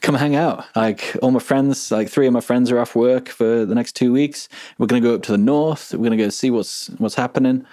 [0.01, 0.65] Come hang out.
[0.77, 3.97] Like all my friends, like three of my friends are off work for the next
[3.97, 4.49] two weeks.
[4.79, 5.93] We're going to go up to the north.
[5.93, 7.67] We're going to go see what's what's happening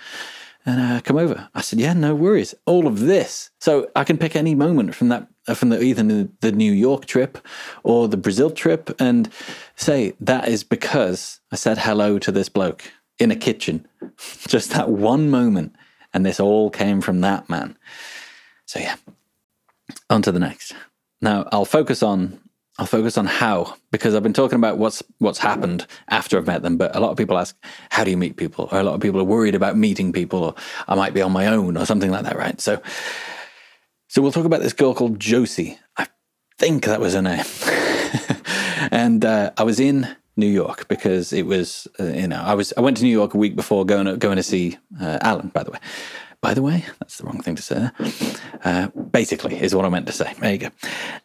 [0.66, 1.50] and uh, come over.
[1.56, 2.54] I said, yeah, no worries.
[2.66, 3.50] All of this.
[3.60, 7.06] So I can pick any moment from that, from the, either the, the New York
[7.06, 7.40] trip
[7.84, 9.30] or the Brazil trip and
[9.76, 13.88] say that is because I said hello to this bloke in a kitchen.
[14.48, 15.76] Just that one moment.
[16.14, 17.78] And this all came from that man.
[18.66, 18.98] So yeah.
[20.10, 20.74] On to the next.
[21.22, 22.40] Now I'll focus on
[22.80, 26.64] I'll focus on how because I've been talking about what's what's happened after I've met
[26.64, 27.56] them, but a lot of people ask,
[27.90, 28.70] how do you meet people?
[28.72, 30.56] Or a lot of people are worried about meeting people, or
[30.88, 32.60] I might be on my own or something like that, right?
[32.60, 32.82] So
[34.08, 35.78] so we'll talk about this girl called Josie.
[35.96, 36.08] I
[36.58, 37.46] think that was her name.
[38.92, 42.74] and uh, I was in New York because it was, uh, you know, I was
[42.78, 45.50] I went to New York a week before going to, going to see uh, Alan.
[45.50, 45.80] By the way,
[46.42, 47.90] by the way, that's the wrong thing to say.
[48.64, 50.34] Uh, basically, is what I meant to say.
[50.40, 50.70] There you go.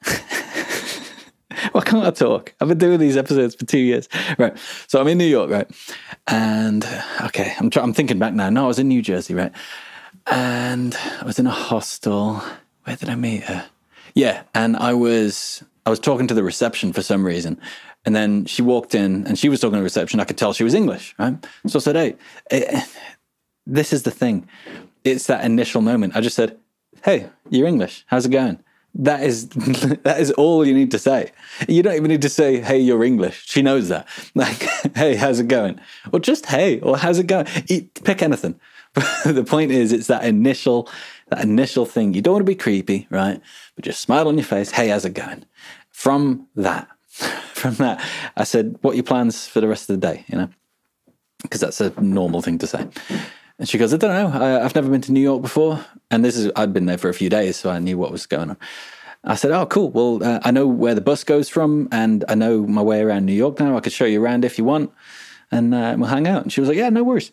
[1.72, 2.55] Why can't I talk?
[2.61, 4.09] I've been doing these episodes for two years.
[4.38, 4.57] Right.
[4.87, 5.70] So I'm in New York, right?
[6.26, 6.87] And
[7.24, 8.50] okay, I'm try- I'm thinking back now.
[8.50, 9.52] No, I was in New Jersey, right?
[10.26, 12.42] And I was in a hostel.
[12.85, 13.66] Where did I meet her?
[14.14, 17.59] Yeah, and I was I was talking to the reception for some reason,
[18.05, 20.20] and then she walked in and she was talking to the reception.
[20.20, 21.35] I could tell she was English, right?
[21.66, 22.16] So I said, Hey,
[22.50, 22.85] it, eh,
[23.66, 24.48] this is the thing.
[25.07, 26.16] It's that initial moment.
[26.16, 26.59] I just said,
[27.05, 28.05] Hey, you're English.
[28.09, 28.59] How's it going?
[28.99, 29.49] That is
[30.05, 31.33] that is all you need to say.
[31.69, 34.09] You don't even need to say, "Hey, you're English." She knows that.
[34.35, 34.62] Like,
[34.95, 35.79] "Hey, how's it going?"
[36.12, 38.59] Or just "Hey," or "How's it going?" Eat, pick anything.
[39.27, 40.88] the point is, it's that initial
[41.29, 42.14] that initial thing.
[42.14, 43.40] You don't want to be creepy, right?
[43.75, 44.71] But just smile on your face.
[44.71, 45.45] Hey, how's it going?
[45.90, 46.88] From that,
[47.53, 48.03] from that,
[48.37, 50.49] I said, "What are your plans for the rest of the day?" You know,
[51.42, 52.88] because that's a normal thing to say.
[53.59, 54.40] And she goes, "I don't know.
[54.40, 57.09] I, have never been to New York before, and this is I'd been there for
[57.09, 58.57] a few days, so I knew what was going on."
[59.25, 59.90] I said, "Oh, cool.
[59.90, 63.25] Well, uh, I know where the bus goes from, and I know my way around
[63.27, 63.77] New York now.
[63.77, 64.92] I could show you around if you want,
[65.51, 67.33] and uh, we'll hang out." And she was like, "Yeah, no worries."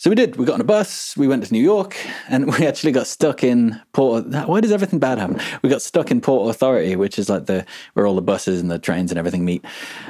[0.00, 0.36] So we did.
[0.36, 1.14] We got on a bus.
[1.14, 1.94] We went to New York,
[2.26, 4.28] and we actually got stuck in Port.
[4.28, 5.38] Why does everything bad happen?
[5.60, 8.70] We got stuck in Port Authority, which is like the where all the buses and
[8.70, 9.62] the trains and everything meet.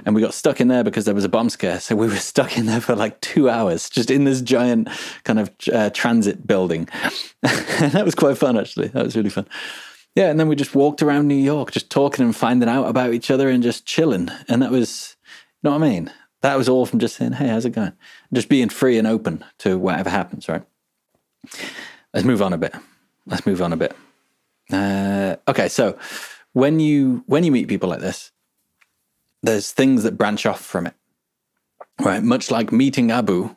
[0.07, 1.81] And we got stuck in there because there was a bomb scare.
[1.81, 4.89] So we were stuck in there for like two hours, just in this giant
[5.25, 6.89] kind of uh, transit building.
[7.43, 8.89] and that was quite fun, actually.
[8.89, 9.49] That was really fun.
[10.15, 13.13] Yeah, and then we just walked around New York, just talking and finding out about
[13.13, 14.31] each other and just chilling.
[14.47, 15.17] And that was,
[15.65, 16.13] you know what I mean?
[16.43, 17.93] That was all from just saying, hey, how's it going?
[18.33, 20.63] Just being free and open to whatever happens, right?
[22.15, 22.75] Let's move on a bit.
[23.27, 23.97] Let's move on a bit.
[24.73, 25.99] Uh, okay, so
[26.53, 28.31] when you when you meet people like this,
[29.43, 30.95] there's things that branch off from it,
[32.01, 32.23] right?
[32.23, 33.57] Much like meeting Abu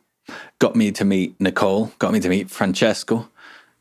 [0.60, 3.30] got me to meet Nicole, got me to meet Francesco,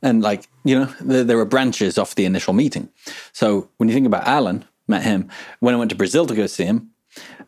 [0.02, 2.90] and like you know, there, there are branches off the initial meeting.
[3.33, 5.28] So when you think about Alan, met him
[5.61, 6.90] when I went to Brazil to go see him.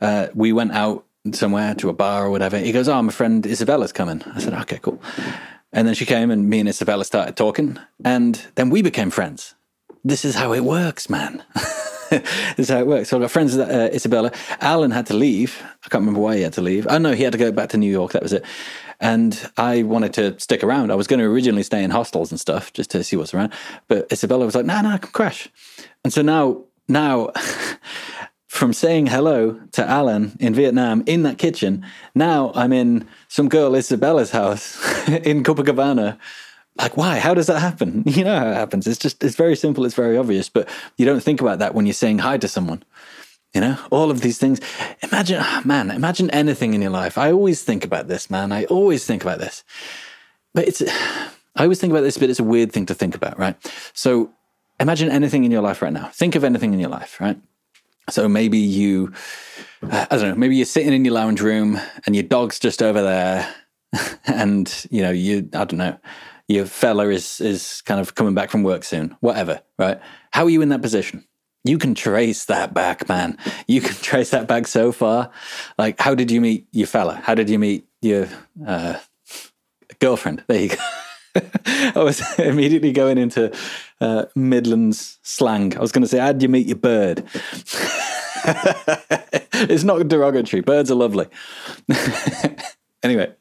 [0.01, 2.59] Uh, we went out somewhere to a bar or whatever.
[2.59, 5.01] He goes, "Oh, my friend Isabella's coming." I said, "Okay, cool."
[5.73, 9.55] And then she came, and me and Isabella started talking, and then we became friends.
[10.05, 11.43] This is how it works, man.
[12.11, 13.09] this is how it works.
[13.09, 14.31] So I got friends with uh, Isabella.
[14.61, 15.63] Alan had to leave.
[15.85, 16.87] I can't remember why he had to leave.
[16.89, 18.13] Oh no, he had to go back to New York.
[18.13, 18.45] That was it.
[19.01, 20.93] And I wanted to stick around.
[20.93, 23.53] I was going to originally stay in hostels and stuff just to see what's around.
[23.89, 25.49] But Isabella was like, "No, nah, no, nah, I can crash."
[26.05, 27.31] And so now, now.
[28.55, 33.75] from saying hello to Alan in Vietnam in that kitchen, now I'm in some girl
[33.75, 34.77] Isabella's house
[35.09, 36.17] in Copacabana.
[36.77, 37.19] Like, why?
[37.19, 38.05] How does that happen?
[38.07, 38.87] You know how it happens.
[38.87, 39.85] It's just, it's very simple.
[39.85, 42.85] It's very obvious, but you don't think about that when you're saying hi to someone.
[43.55, 44.61] You know, all of these things.
[45.03, 47.19] Imagine, oh man, imagine anything in your life.
[47.19, 48.53] I always think about this, man.
[48.53, 49.65] I always think about this.
[50.55, 50.81] But it's,
[51.57, 53.57] I always think about this, but it's a weird thing to think about, right?
[53.95, 54.31] So
[54.79, 56.07] imagine anything in your life right now.
[56.13, 57.39] Think of anything in your life, right?
[58.11, 59.13] So maybe you,
[59.83, 62.83] uh, I don't know, maybe you're sitting in your lounge room and your dog's just
[62.83, 63.55] over there,
[64.27, 65.99] and you know you, I don't know,
[66.49, 70.01] your fella is is kind of coming back from work soon, whatever, right?
[70.33, 71.25] How are you in that position?
[71.65, 73.39] You can trace that back, man.
[73.67, 75.31] You can trace that back so far.
[75.79, 77.15] Like, how did you meet your fella?
[77.15, 78.29] How did you meet your
[78.67, 78.99] uh,
[79.99, 80.45] girlfriend?
[80.47, 80.77] There you go.
[81.67, 83.55] I was immediately going into
[84.01, 85.77] uh, Midlands slang.
[85.77, 87.25] I was going to say, how'd you meet your bird?
[88.45, 90.63] it's not derogatory.
[90.63, 91.27] Birds are lovely.
[93.03, 93.33] anyway,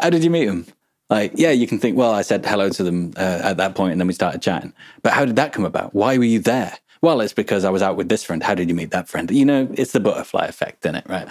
[0.00, 0.66] how did you meet them?
[1.10, 3.92] Like, yeah, you can think, well, I said hello to them uh, at that point
[3.92, 4.74] and then we started chatting.
[5.02, 5.94] But how did that come about?
[5.94, 6.76] Why were you there?
[7.00, 8.42] Well, it's because I was out with this friend.
[8.42, 9.30] How did you meet that friend?
[9.30, 11.06] You know, it's the butterfly effect, isn't it?
[11.08, 11.28] Right.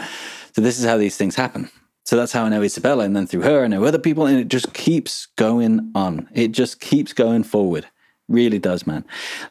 [0.56, 1.70] So this is how these things happen.
[2.08, 3.04] So that's how I know Isabella.
[3.04, 4.26] And then through her, I know other people.
[4.26, 6.30] And it just keeps going on.
[6.32, 7.86] It just keeps going forward.
[8.30, 9.04] Really does, man.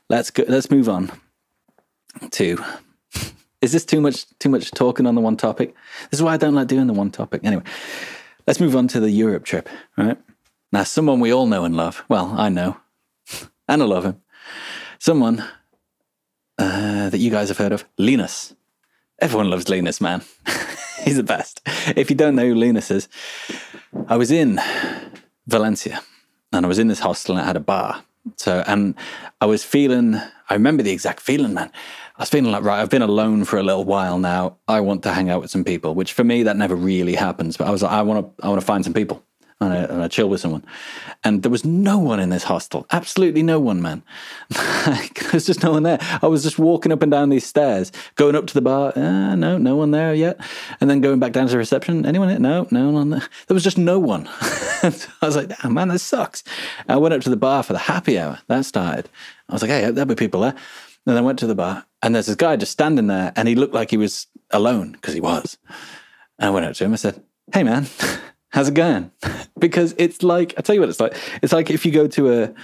[0.09, 0.43] Let's go.
[0.49, 1.13] Let's move on
[2.31, 2.59] to.
[3.61, 4.25] Is this too much?
[4.39, 5.75] Too much talking on the one topic?
[6.11, 7.43] This is why I don't like doing the one topic.
[7.45, 7.63] Anyway,
[8.47, 9.69] let's move on to the Europe trip.
[9.99, 10.17] Right
[10.73, 12.05] now, someone we all know and love.
[12.09, 12.79] Well, I know,
[13.69, 14.23] and I love him.
[14.99, 15.45] Someone
[16.59, 18.55] uh, that you guys have heard of, Linus.
[19.21, 20.23] Everyone loves Linus, man.
[21.05, 21.61] He's the best.
[21.97, 23.09] If you don't know who Linus is,
[24.09, 24.61] I was in
[25.47, 26.01] Valencia
[26.53, 28.03] and I was in this hostel and it had a bar.
[28.37, 28.95] So, and
[29.41, 31.71] I was feeling, I remember the exact feeling, man.
[32.17, 34.57] I was feeling like, right, I've been alone for a little while now.
[34.67, 37.57] I want to hang out with some people, which for me, that never really happens.
[37.57, 39.23] But I was like, I want to, I want to find some people
[39.61, 40.65] and I, I chill with someone.
[41.25, 42.87] And there was no one in this hostel.
[42.91, 44.03] Absolutely no one, man.
[45.31, 45.99] There's just no one there.
[46.21, 48.93] I was just walking up and down these stairs, going up to the bar.
[48.95, 50.39] Uh, no, no one there yet.
[50.81, 52.05] And then going back down to the reception.
[52.05, 52.29] Anyone?
[52.29, 52.39] There?
[52.39, 53.27] No, no one there.
[53.47, 54.29] There was just no one.
[54.43, 54.93] I
[55.23, 56.45] was like, damn, man, this sucks.
[56.87, 58.39] I went up to the bar for the happy hour.
[58.49, 59.09] That started.
[59.49, 60.55] I was like, hey, there'll be people there.
[61.07, 63.55] And I went to the bar, and there's this guy just standing there, and he
[63.55, 65.57] looked like he was alone because he was.
[66.39, 66.93] And I went up to him.
[66.93, 67.23] I said,
[67.55, 67.87] hey, man
[68.57, 69.11] how's it going?
[69.59, 71.15] because it's like I tell you what it's like.
[71.43, 72.55] It's like if you go to a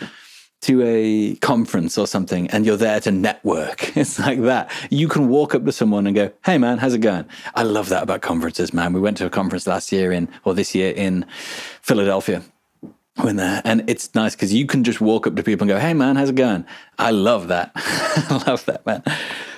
[0.62, 3.96] to a conference or something and you're there to network.
[3.96, 4.70] It's like that.
[4.90, 7.90] You can walk up to someone and go, "Hey man, how's it going?" I love
[7.90, 8.94] that about conferences, man.
[8.94, 11.26] We went to a conference last year in or this year in
[11.82, 12.42] Philadelphia.
[13.16, 15.78] When there, and it's nice because you can just walk up to people and go,
[15.78, 16.64] "Hey man, how's it going?"
[16.98, 17.72] I love that.
[17.76, 19.02] I love that, man.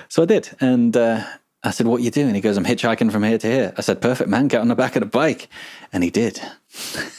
[0.09, 1.23] So I did, and uh,
[1.65, 2.35] I said, What are you doing?
[2.35, 3.73] He goes, I'm hitchhiking from here to here.
[3.77, 5.49] I said, Perfect, man, get on the back of the bike.
[5.91, 6.41] And he did.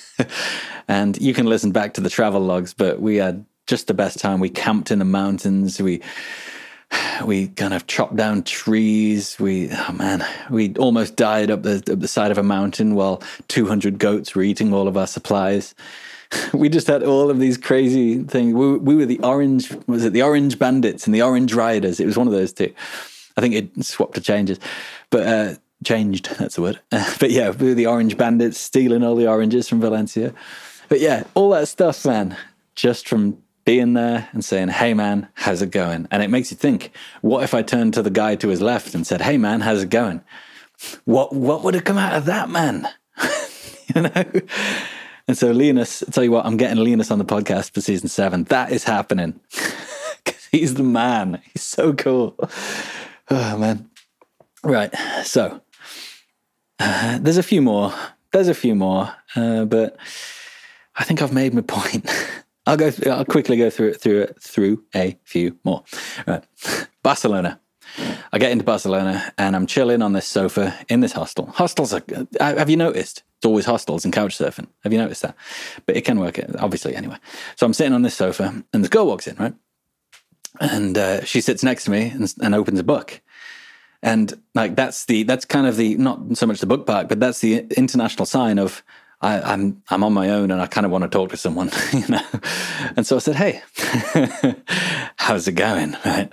[0.89, 4.19] and you can listen back to the travel logs, but we had just the best
[4.19, 4.41] time.
[4.41, 5.81] We camped in the mountains.
[5.81, 6.03] We
[7.25, 9.37] we kind of chopped down trees.
[9.39, 13.23] We, oh man, we almost died up the up the side of a mountain while
[13.49, 15.75] 200 goats were eating all of our supplies.
[16.53, 18.53] We just had all of these crazy things.
[18.53, 22.01] We, we were the orange, was it the orange bandits and the orange riders?
[22.01, 22.75] It was one of those two.
[23.37, 24.59] I think it swapped to changes,
[25.11, 26.31] but uh, changed.
[26.39, 26.81] That's the word.
[26.91, 30.35] but yeah, the Orange Bandits stealing all the oranges from Valencia.
[30.89, 32.37] But yeah, all that stuff, man,
[32.75, 36.57] just from being there and saying, "Hey, man, how's it going?" And it makes you
[36.57, 39.61] think: What if I turned to the guy to his left and said, "Hey, man,
[39.61, 40.23] how's it going?"
[41.05, 42.89] What what would have come out of that, man?
[43.95, 44.25] you know.
[45.29, 48.09] And so Linus, I tell you what, I'm getting Linus on the podcast for season
[48.09, 48.45] seven.
[48.45, 49.41] That is happening.
[50.53, 51.43] He's the man.
[51.53, 52.37] He's so cool.
[53.29, 53.91] Oh man.
[54.63, 54.95] Right.
[55.25, 55.61] So
[56.79, 57.93] uh, there's a few more.
[58.33, 59.97] There's a few more, uh, but
[60.95, 62.11] I think I've made my point.
[62.67, 62.91] I'll go.
[63.07, 65.85] I'll quickly go through it through it through a few more.
[66.27, 66.45] Right.
[67.03, 67.61] Barcelona.
[68.33, 71.47] I get into Barcelona and I'm chilling on this sofa in this hostel.
[71.47, 72.03] Hostels are.
[72.41, 73.23] Uh, have you noticed?
[73.39, 74.67] It's always hostels and couch surfing.
[74.83, 75.37] Have you noticed that?
[75.87, 76.97] But it can work, obviously.
[76.97, 77.17] Anyway,
[77.55, 79.55] so I'm sitting on this sofa and this girl walks in, right?
[80.61, 83.21] And uh, she sits next to me and, and, opens a book
[84.03, 87.21] and like that's the that's kind of the not so much the book part but
[87.21, 88.83] that's the international sign of
[89.21, 91.37] I, am I'm, I'm on my own and I kind of want to talk to
[91.37, 92.23] someone, you know.
[92.97, 93.63] And so I said, "Hey,
[95.17, 96.31] how's it going?" Right.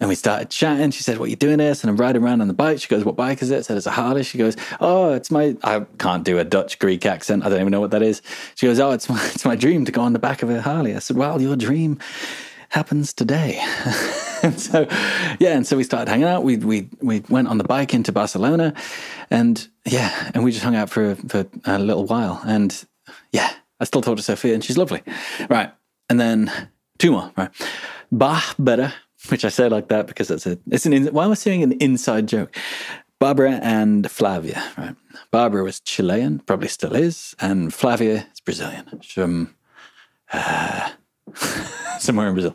[0.00, 0.90] And we started chatting.
[0.90, 2.80] She said, "What are you doing this?" And I'm riding around on the bike.
[2.80, 5.30] She goes, "What bike is it?" I said, "It's a Harley." She goes, "Oh, it's
[5.30, 7.44] my." I can't do a Dutch Greek accent.
[7.44, 8.22] I don't even know what that is.
[8.54, 10.62] She goes, "Oh, it's my it's my dream to go on the back of a
[10.62, 11.98] Harley." I said, "Well, your dream
[12.72, 13.60] happens today.
[14.42, 14.86] and so,
[15.38, 16.42] yeah, and so we started hanging out.
[16.42, 18.74] We we we went on the bike into Barcelona,
[19.30, 22.40] and yeah, and we just hung out for for a little while.
[22.44, 22.84] And
[23.32, 25.02] yeah, I still talk to Sophia, and she's lovely,
[25.48, 25.72] right?
[26.08, 26.50] And then
[26.98, 27.50] two more, right?
[28.10, 28.94] Barbara,
[29.28, 31.72] which I say like that because it's a it's an why am I saying an
[31.72, 32.56] inside joke?
[33.20, 34.96] Barbara and Flavia, right?
[35.30, 39.00] Barbara was Chilean, probably still is, and Flavia is Brazilian.
[39.06, 39.54] From
[40.32, 40.90] uh,
[41.98, 42.54] somewhere in Brazil.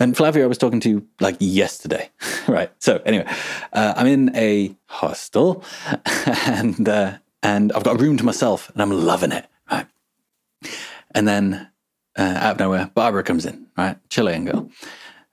[0.00, 2.10] and Flavia, I was talking to like yesterday,
[2.48, 2.70] right?
[2.78, 3.26] So anyway,
[3.72, 5.64] uh, I'm in a hostel,
[6.46, 9.86] and uh, and I've got a room to myself, and I'm loving it, right?
[11.14, 11.68] And then
[12.16, 13.96] uh, out of nowhere, Barbara comes in, right?
[14.08, 14.70] Chilean girl,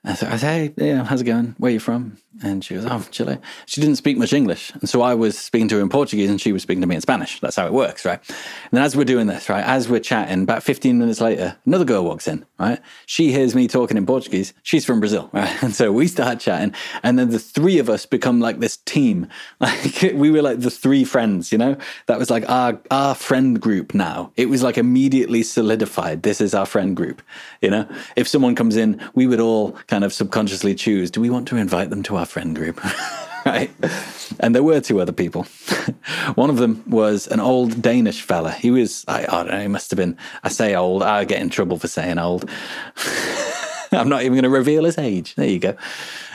[0.04, 1.54] I said, hey, yeah, how's it going?
[1.58, 2.18] Where are you from?
[2.42, 3.38] And she goes, oh, Chile.
[3.66, 4.72] She didn't speak much English.
[4.72, 6.96] And so I was speaking to her in Portuguese and she was speaking to me
[6.96, 7.38] in Spanish.
[7.38, 8.18] That's how it works, right?
[8.28, 8.36] And
[8.72, 12.04] then as we're doing this, right, as we're chatting, about 15 minutes later, another girl
[12.04, 12.80] walks in, right?
[13.06, 14.54] She hears me talking in Portuguese.
[14.64, 15.62] She's from Brazil, right?
[15.62, 16.74] And so we start chatting.
[17.04, 19.28] And then the three of us become like this team.
[19.62, 21.76] Like we were like the three friends, you know?
[22.06, 24.32] That was like our, our friend group now.
[24.36, 26.24] It was like immediately solidified.
[26.24, 27.22] This is our friend group,
[27.60, 27.88] you know?
[28.16, 31.58] If someone comes in, we would all kind of subconsciously choose, do we want to
[31.58, 32.82] invite them to our friend group?
[33.44, 33.70] right?
[34.40, 35.42] And there were two other people.
[36.34, 38.52] One of them was an old Danish fella.
[38.52, 41.42] He was, I, I don't know, he must have been, I say old, I get
[41.42, 42.48] in trouble for saying old.
[43.92, 45.34] I'm not even going to reveal his age.
[45.34, 45.76] There you go.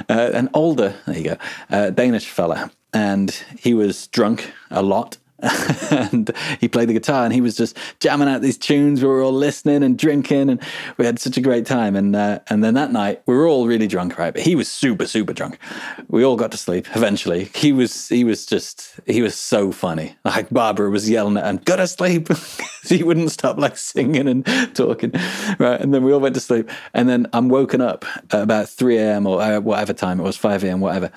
[0.07, 1.37] Uh, an older, there you go,
[1.71, 2.69] uh, Danish fella.
[2.93, 7.77] And he was drunk a lot and he played the guitar and he was just
[7.99, 9.01] jamming out these tunes.
[9.01, 10.61] We were all listening and drinking, and
[10.97, 11.95] we had such a great time.
[11.95, 14.33] And uh, and then that night we were all really drunk, right?
[14.33, 15.59] But he was super super drunk.
[16.07, 17.45] We all got to sleep eventually.
[17.55, 20.15] He was he was just he was so funny.
[20.25, 22.29] Like Barbara was yelling at him, "Go to sleep."
[22.89, 25.11] he wouldn't stop like singing and talking,
[25.59, 25.79] right?
[25.79, 26.69] And then we all went to sleep.
[26.93, 29.27] And then I'm woken up at about 3 a.m.
[29.27, 30.79] or uh, whatever time it was, 5 a.m.
[30.79, 31.11] whatever.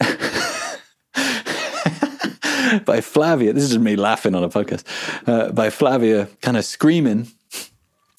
[2.84, 3.52] by Flavia.
[3.52, 4.84] This is me laughing on a podcast.
[5.26, 7.28] Uh, by Flavia kind of screaming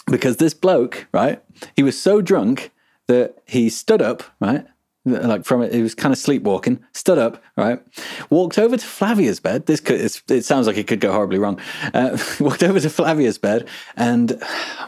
[0.08, 1.41] because this bloke, right?
[1.76, 2.72] He was so drunk
[3.08, 4.66] that he stood up, right?
[5.06, 6.82] Like from it, he was kind of sleepwalking.
[6.93, 7.82] Stood up, right?
[8.30, 9.66] Walked over to Flavia's bed.
[9.66, 11.60] This could, it sounds like it could go horribly wrong.
[11.93, 14.41] Uh, walked over to Flavia's bed, and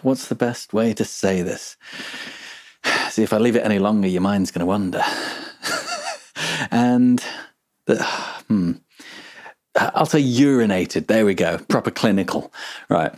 [0.04, 1.76] what's the best way to say this?
[3.10, 5.02] See, if I leave it any longer, your mind's going to wander.
[6.72, 7.22] and
[7.86, 8.04] the,
[8.48, 8.74] hmm,
[9.76, 11.08] I'll say urinated.
[11.08, 11.58] There we go.
[11.68, 12.54] Proper clinical.
[12.90, 13.14] Right.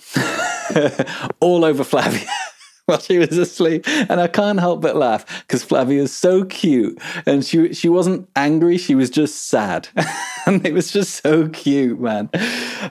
[1.39, 2.27] All over Flavia
[2.85, 3.87] while she was asleep.
[3.87, 6.99] And I can't help but laugh because Flavia is so cute.
[7.25, 9.89] And she she wasn't angry, she was just sad.
[10.45, 12.29] and it was just so cute, man.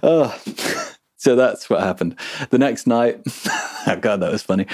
[0.03, 0.39] Oh.
[1.19, 2.15] So that's what happened.
[2.51, 3.21] The next night,
[3.87, 4.67] oh God, that was funny.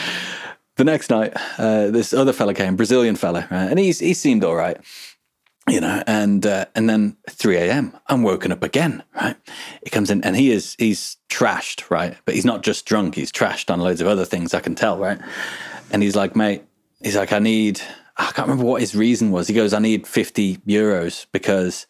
[0.77, 3.71] The next night, uh, this other fella came, Brazilian fella, right?
[3.71, 4.79] and he's, he seemed all right
[5.69, 7.97] you know, and uh, and then 3 a.m.
[8.09, 9.37] I'm woken up again, right?
[9.85, 12.17] He comes in and he is he's trashed, right?
[12.25, 14.55] But he's not just drunk; he's trashed on loads of other things.
[14.55, 15.21] I can tell, right?
[15.93, 16.65] And he's like, mate,
[17.01, 17.81] he's like, I need.
[18.17, 19.49] I can't remember what his reason was.
[19.49, 21.87] He goes, I need 50 euros because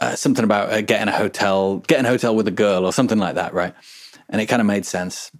[0.00, 3.18] uh, something about uh, getting a hotel, getting a hotel with a girl or something
[3.18, 3.74] like that, right?
[4.30, 5.30] And it kind of made sense.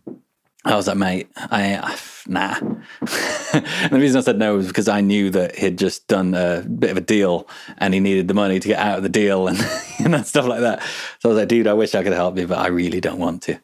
[0.64, 2.56] I was like, mate, I, nah.
[2.60, 6.62] and the reason I said no was because I knew that he'd just done a
[6.62, 7.46] bit of a deal
[7.76, 9.58] and he needed the money to get out of the deal and
[10.00, 10.82] know, stuff like that.
[11.20, 13.18] So I was like, dude, I wish I could help you, but I really don't
[13.18, 13.60] want to.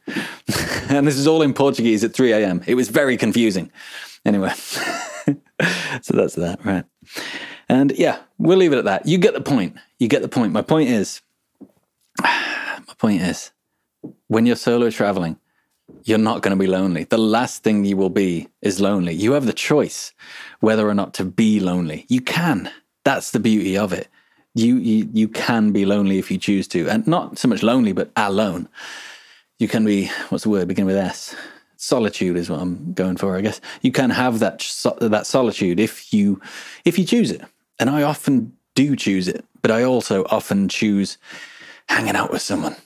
[0.90, 2.62] and this is all in Portuguese at 3 a.m.
[2.66, 3.72] It was very confusing.
[4.26, 5.34] Anyway, so
[6.12, 6.84] that's that, right?
[7.70, 9.06] And yeah, we'll leave it at that.
[9.06, 9.76] You get the point.
[9.98, 10.52] You get the point.
[10.52, 11.22] My point is,
[12.22, 13.52] my point is,
[14.26, 15.38] when you're solo traveling,
[16.04, 17.04] you're not going to be lonely.
[17.04, 19.14] The last thing you will be is lonely.
[19.14, 20.12] You have the choice
[20.60, 22.06] whether or not to be lonely.
[22.08, 22.70] You can.
[23.04, 24.08] That's the beauty of it.
[24.54, 27.92] You, you you can be lonely if you choose to, and not so much lonely,
[27.92, 28.68] but alone.
[29.58, 30.66] You can be what's the word?
[30.66, 31.36] Begin with S.
[31.76, 33.60] Solitude is what I'm going for, I guess.
[33.80, 34.58] You can have that
[35.00, 36.40] that solitude if you
[36.84, 37.42] if you choose it,
[37.78, 41.16] and I often do choose it, but I also often choose
[41.88, 42.76] hanging out with someone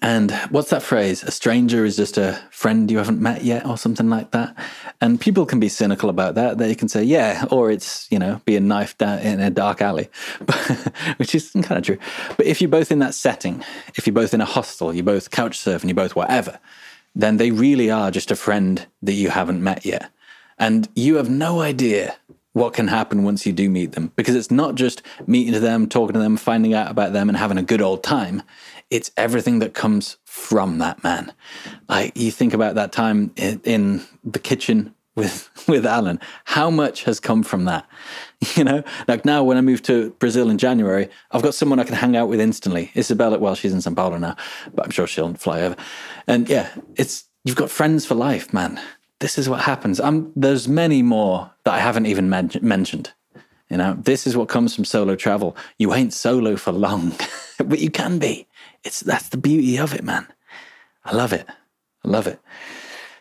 [0.00, 1.22] and what's that phrase?
[1.22, 4.56] A stranger is just a friend you haven't met yet, or something like that.
[5.00, 6.58] And people can be cynical about that.
[6.58, 10.08] They can say, yeah, or it's, you know, being knifed in a dark alley,
[11.16, 11.98] which is kind of true.
[12.36, 13.64] But if you're both in that setting,
[13.96, 16.58] if you're both in a hostel, you're both couch surfing, you're both whatever,
[17.14, 20.10] then they really are just a friend that you haven't met yet.
[20.58, 22.16] And you have no idea
[22.52, 26.14] what can happen once you do meet them because it's not just meeting them, talking
[26.14, 28.42] to them, finding out about them, and having a good old time
[28.92, 31.32] it's everything that comes from that man.
[31.88, 37.04] Like you think about that time in, in the kitchen with with Alan, how much
[37.04, 37.88] has come from that?
[38.56, 41.84] You know, like now when I move to Brazil in January, I've got someone I
[41.84, 42.90] can hang out with instantly.
[42.96, 44.34] Isabella, well, she's in São Paulo now,
[44.74, 45.76] but I'm sure she'll fly over.
[46.26, 48.80] And yeah, it's you've got friends for life, man.
[49.20, 50.00] This is what happens.
[50.00, 53.12] I'm, there's many more that I haven't even men- mentioned.
[53.70, 55.56] You know, this is what comes from solo travel.
[55.78, 57.12] You ain't solo for long,
[57.58, 58.48] but you can be.
[58.84, 60.26] It's that's the beauty of it, man.
[61.04, 61.46] I love it.
[62.04, 62.40] I love it.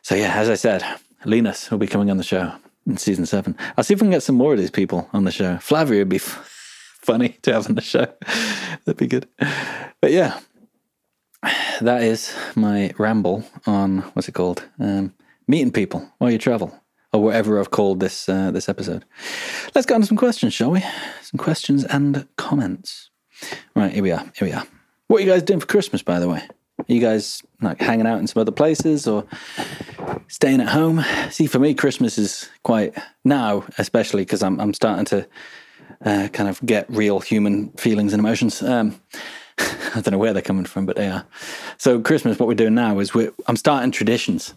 [0.02, 0.84] So yeah, as I said,
[1.26, 2.52] Linus will be coming on the show
[2.88, 3.56] in season seven.
[3.78, 5.58] I'll see if we can get some more of these people on the show.
[5.58, 8.06] Flavia would be f- funny to have on the show.
[8.86, 9.28] That'd be good.
[10.02, 10.40] But yeah,
[11.82, 14.64] that is my ramble on what's it called?
[14.80, 15.14] Um,
[15.48, 16.72] meeting people while you travel.
[17.14, 19.06] or whatever I've called this uh, this episode.
[19.76, 20.82] Let's get on to some questions, shall we?
[21.22, 23.10] Some questions and comments.
[23.76, 24.24] Right, here we are.
[24.36, 24.66] Here we are.
[25.12, 26.38] What are you guys doing for Christmas, by the way?
[26.80, 29.26] Are you guys like hanging out in some other places or
[30.30, 31.04] staying at home?
[31.32, 35.28] See, for me, Christmas is quite now, especially because I'm I'm starting to
[36.06, 38.64] uh, kind of get real human feelings and emotions.
[38.64, 39.02] Um,
[39.60, 41.26] I don't know where they're coming from, but they are.
[41.78, 44.54] So Christmas, what we're doing now is we're I'm starting traditions.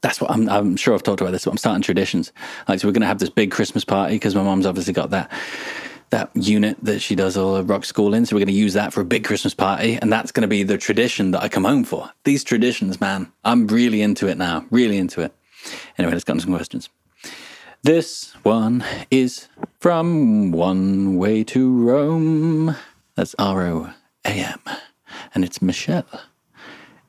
[0.00, 0.48] That's what I'm.
[0.48, 1.44] I'm sure I've talked about this.
[1.44, 2.32] But I'm starting traditions.
[2.66, 5.10] Like, so we're going to have this big Christmas party because my mom's obviously got
[5.10, 5.30] that
[6.10, 8.26] that unit that she does all her rock school in.
[8.26, 10.48] So we're going to use that for a big Christmas party, and that's going to
[10.48, 12.10] be the tradition that I come home for.
[12.24, 14.64] These traditions, man, I'm really into it now.
[14.70, 15.32] Really into it.
[15.98, 16.88] Anyway, let's get on some questions.
[17.82, 19.48] This one is
[19.80, 22.76] from One Way to Roam.
[23.14, 23.90] That's R O
[24.24, 24.60] A M,
[25.34, 26.04] and it's Michelle,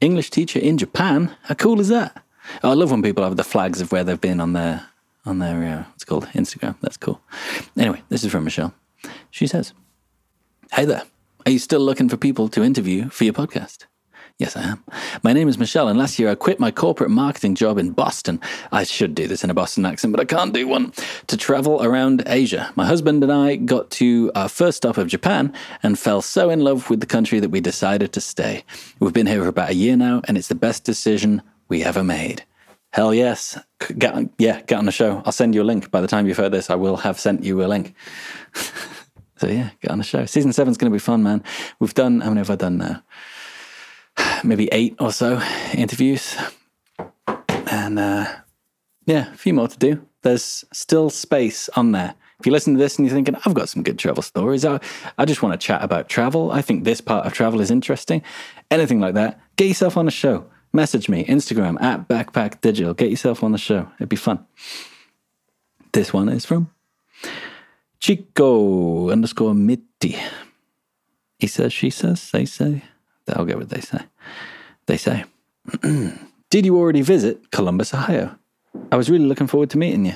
[0.01, 1.35] English teacher in Japan.
[1.43, 2.23] How cool is that?
[2.63, 4.87] Oh, I love when people have the flags of where they've been on their
[5.25, 6.75] on their uh, what's called Instagram.
[6.81, 7.19] That's cool.
[7.77, 8.73] Anyway, this is from Michelle.
[9.31, 9.73] She says,
[10.71, 11.03] "Hey there,
[11.45, 13.85] are you still looking for people to interview for your podcast?"
[14.39, 14.83] Yes, I am.
[15.23, 18.39] My name is Michelle, and last year I quit my corporate marketing job in Boston.
[18.71, 20.93] I should do this in a Boston accent, but I can't do one.
[21.25, 22.71] To travel around Asia.
[22.75, 26.59] My husband and I got to our first stop of Japan and fell so in
[26.59, 28.63] love with the country that we decided to stay.
[28.99, 32.03] We've been here for about a year now, and it's the best decision we ever
[32.03, 32.43] made.
[32.91, 33.59] Hell yes.
[33.97, 35.21] Get yeah, get on the show.
[35.25, 35.91] I'll send you a link.
[35.91, 37.93] By the time you've heard this, I will have sent you a link.
[39.37, 40.25] so yeah, get on the show.
[40.25, 41.43] Season seven's going to be fun, man.
[41.79, 43.03] We've done, how many have I done now?
[44.43, 45.41] maybe eight or so
[45.73, 46.35] interviews.
[47.69, 48.25] And uh,
[49.05, 50.05] yeah, a few more to do.
[50.21, 52.15] There's still space on there.
[52.39, 54.79] If you listen to this and you're thinking, I've got some good travel stories, I,
[55.17, 56.51] I just want to chat about travel.
[56.51, 58.21] I think this part of travel is interesting.
[58.69, 60.45] Anything like that, get yourself on a show.
[60.73, 62.93] Message me, Instagram at Backpack Digital.
[62.93, 63.89] Get yourself on the show.
[63.95, 64.45] It'd be fun.
[65.93, 66.69] This one is from
[67.99, 70.17] Chico underscore Mitty.
[71.39, 72.83] He says, she says, they say.
[73.29, 73.99] I'll get what they say.
[74.85, 75.25] They say,
[76.49, 78.37] Did you already visit Columbus, Ohio?
[78.91, 80.15] I was really looking forward to meeting you.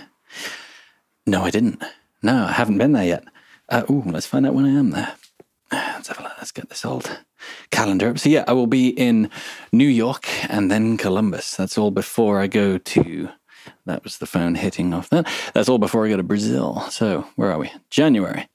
[1.26, 1.84] No, I didn't.
[2.24, 3.26] No, I haven't been there yet.
[3.68, 5.14] Uh, let's find out when I am there.
[5.72, 6.34] Let's have a look.
[6.38, 7.20] Let's get this old
[7.72, 8.16] calendar.
[8.18, 9.30] So, yeah, I will be in
[9.72, 11.56] New York and then Columbus.
[11.56, 13.30] That's all before I go to.
[13.86, 15.28] That was the phone hitting off that.
[15.54, 16.82] That's all before I go to Brazil.
[16.90, 17.72] So, where are we?
[17.90, 18.48] January.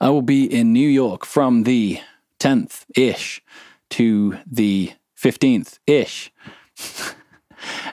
[0.00, 2.00] I will be in New York from the
[2.38, 3.42] 10th ish
[3.90, 6.32] to the 15th ish.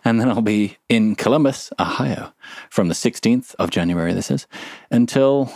[0.06, 2.34] and then I'll be in Columbus, Ohio,
[2.70, 4.48] from the 16th of January, this is,
[4.92, 5.52] until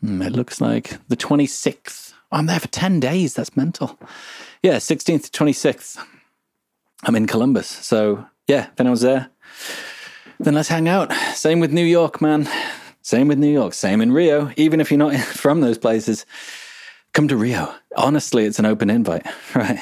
[0.00, 2.11] hmm, it looks like the 26th.
[2.32, 3.34] Oh, I'm there for 10 days.
[3.34, 3.98] That's mental.
[4.62, 6.02] Yeah, 16th to 26th.
[7.04, 7.66] I'm in Columbus.
[7.66, 9.28] So, yeah, if anyone's there,
[10.40, 11.12] then let's hang out.
[11.34, 12.48] Same with New York, man.
[13.02, 13.74] Same with New York.
[13.74, 14.50] Same in Rio.
[14.56, 16.24] Even if you're not from those places,
[17.12, 17.74] come to Rio.
[17.96, 19.78] Honestly, it's an open invite, right?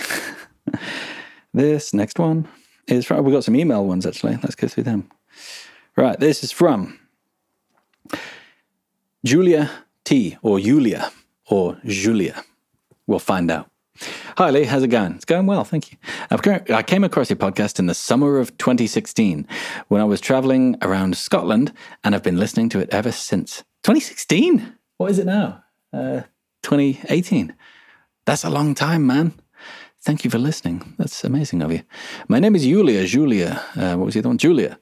[1.55, 2.49] this next one
[2.89, 4.37] is from, oh, we've got some email ones actually.
[4.43, 5.09] Let's go through them.
[5.97, 6.99] Right, this is from
[9.25, 9.71] Julia
[10.05, 11.13] T or Julia
[11.51, 12.45] or Julia.
[13.07, 13.71] We'll find out.
[14.39, 14.65] Hi, Lee.
[14.65, 15.17] How's it going?
[15.17, 15.99] It's going well, thank you.
[16.31, 19.47] I came across your podcast in the summer of 2016
[19.89, 21.73] when I was traveling around Scotland
[22.03, 23.59] and I've been listening to it ever since.
[23.83, 24.75] 2016?
[24.97, 25.63] What is it now?
[25.93, 26.23] Uh,
[26.63, 27.55] 2018.
[28.25, 29.35] That's a long time, man.
[30.03, 30.95] Thank you for listening.
[30.97, 31.83] That's amazing of you.
[32.29, 33.05] My name is Julia.
[33.05, 33.63] Julia.
[33.77, 34.39] Uh, what was the other one?
[34.39, 34.79] Julia.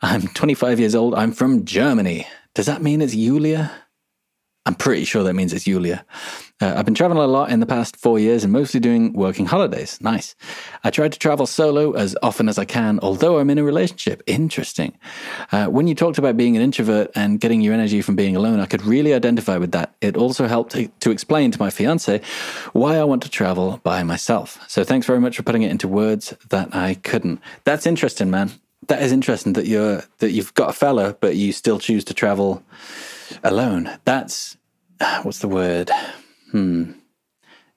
[0.00, 1.14] I'm 25 years old.
[1.14, 2.26] I'm from Germany.
[2.54, 3.72] Does that mean it's Julia?
[4.66, 6.06] I'm pretty sure that means it's Julia.
[6.58, 9.44] Uh, I've been traveling a lot in the past four years and mostly doing working
[9.44, 9.98] holidays.
[10.00, 10.34] Nice.
[10.84, 14.22] I try to travel solo as often as I can, although I'm in a relationship.
[14.26, 14.96] Interesting.
[15.52, 18.58] Uh, when you talked about being an introvert and getting your energy from being alone,
[18.58, 19.94] I could really identify with that.
[20.00, 22.22] It also helped to, to explain to my fiance
[22.72, 24.58] why I want to travel by myself.
[24.66, 27.40] So thanks very much for putting it into words that I couldn't.
[27.64, 28.52] That's interesting, man.
[28.88, 32.14] That is interesting that you're that you've got a fella, but you still choose to
[32.14, 32.62] travel
[33.42, 33.98] alone.
[34.04, 34.56] That's
[35.22, 35.90] what's the word?
[36.50, 36.92] Hmm.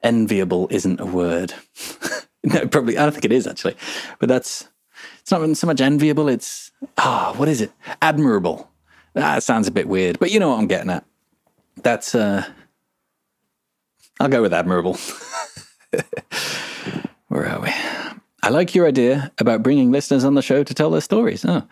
[0.04, 1.54] Enviable isn't a word.
[2.44, 2.98] no, probably.
[2.98, 3.76] I don't think it is actually.
[4.20, 4.68] But that's
[5.22, 6.30] it's not so much enviable.
[6.30, 7.72] It's ah, oh, what is it?
[8.02, 8.70] Admirable.
[9.14, 11.04] That sounds a bit weird, but you know what I'm getting at.
[11.82, 12.46] That's uh,
[14.20, 14.98] I'll go with admirable.
[17.28, 17.72] Where are we?
[18.44, 21.44] I like your idea about bringing listeners on the show to tell their stories.
[21.44, 21.64] Oh.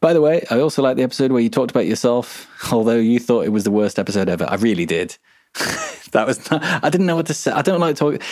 [0.00, 3.18] By the way, I also like the episode where you talked about yourself, although you
[3.18, 4.46] thought it was the worst episode ever.
[4.48, 5.16] I really did.
[6.12, 7.52] that was not, I didn't know what to say.
[7.52, 8.20] I don't like talking.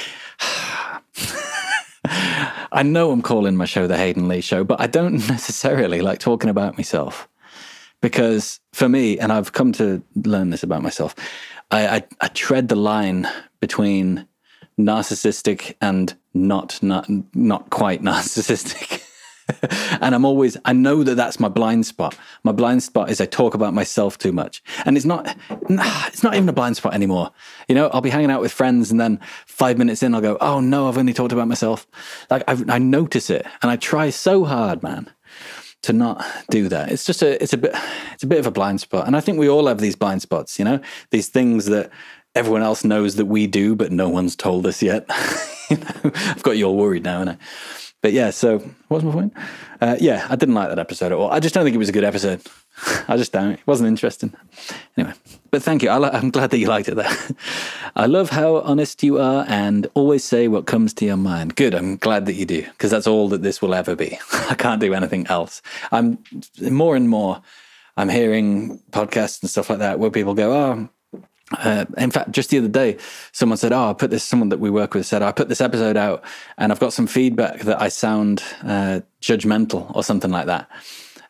[2.73, 6.19] I know I'm calling my show the Hayden Lee Show, but I don't necessarily like
[6.19, 7.29] talking about myself.
[8.01, 11.15] because for me, and I've come to learn this about myself,
[11.71, 13.29] I, I, I tread the line
[13.61, 14.27] between
[14.79, 19.03] narcissistic and not not not quite narcissistic.
[20.01, 22.19] and I'm always, I know that that's my blind spot.
[22.43, 24.63] My blind spot is I talk about myself too much.
[24.85, 25.37] And it's not,
[25.69, 27.31] it's not even a blind spot anymore.
[27.69, 30.37] You know, I'll be hanging out with friends and then five minutes in, I'll go,
[30.41, 31.87] oh no, I've only talked about myself.
[32.31, 35.11] Like I, I notice it and I try so hard, man,
[35.83, 36.91] to not do that.
[36.91, 37.73] It's just a, it's a bit,
[38.15, 39.07] it's a bit of a blind spot.
[39.07, 41.91] And I think we all have these blind spots, you know, these things that
[42.37, 45.07] everyone else knows that we do, but no one's told us yet.
[45.71, 47.39] you know, I've got you all worried now, and I.
[48.03, 48.59] But yeah, so
[48.89, 49.33] what's my point?
[49.81, 51.31] Uh, yeah, I didn't like that episode at all.
[51.31, 52.41] I just don't think it was a good episode.
[53.09, 53.53] I just don't.
[53.53, 54.33] It wasn't interesting.
[54.97, 55.15] Anyway,
[55.51, 55.89] but thank you.
[55.89, 57.11] I am glad that you liked it there.
[57.97, 61.57] I love how honest you are and always say what comes to your mind.
[61.57, 61.75] Good.
[61.75, 64.19] I'm glad that you do because that's all that this will ever be.
[64.51, 65.63] I can't do anything else.
[65.91, 66.19] I'm
[66.61, 67.43] more and more.
[67.97, 70.89] I'm hearing podcasts and stuff like that where people go, "Oh,
[71.53, 72.97] uh, in fact, just the other day,
[73.33, 75.61] someone said, "Oh, I put this." Someone that we work with said, "I put this
[75.61, 76.25] episode out,
[76.59, 80.69] and I've got some feedback that I sound uh, judgmental or something like that."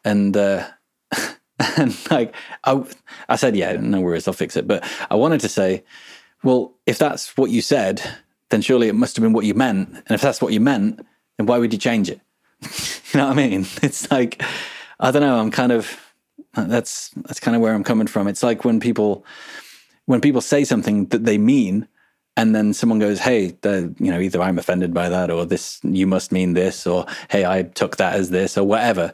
[0.05, 0.67] And uh,
[1.77, 2.83] and like I,
[3.29, 5.85] I said, "Yeah, no worries, I'll fix it." But I wanted to say,
[6.43, 8.01] well, if that's what you said,
[8.51, 9.89] then surely it must have been what you meant.
[9.89, 11.05] And if that's what you meant,
[11.37, 12.21] then why would you change it?
[13.13, 13.67] you know what I mean?
[13.83, 14.43] It's like
[14.99, 15.39] I don't know.
[15.39, 16.01] I'm kind of
[16.55, 18.29] that's that's kind of where I'm coming from.
[18.29, 19.27] It's like when people
[20.07, 21.87] when people say something that they mean,
[22.37, 25.81] and then someone goes, "Hey, the, you know, either I'm offended by that, or this
[25.83, 29.13] you must mean this, or hey, I took that as this, or whatever."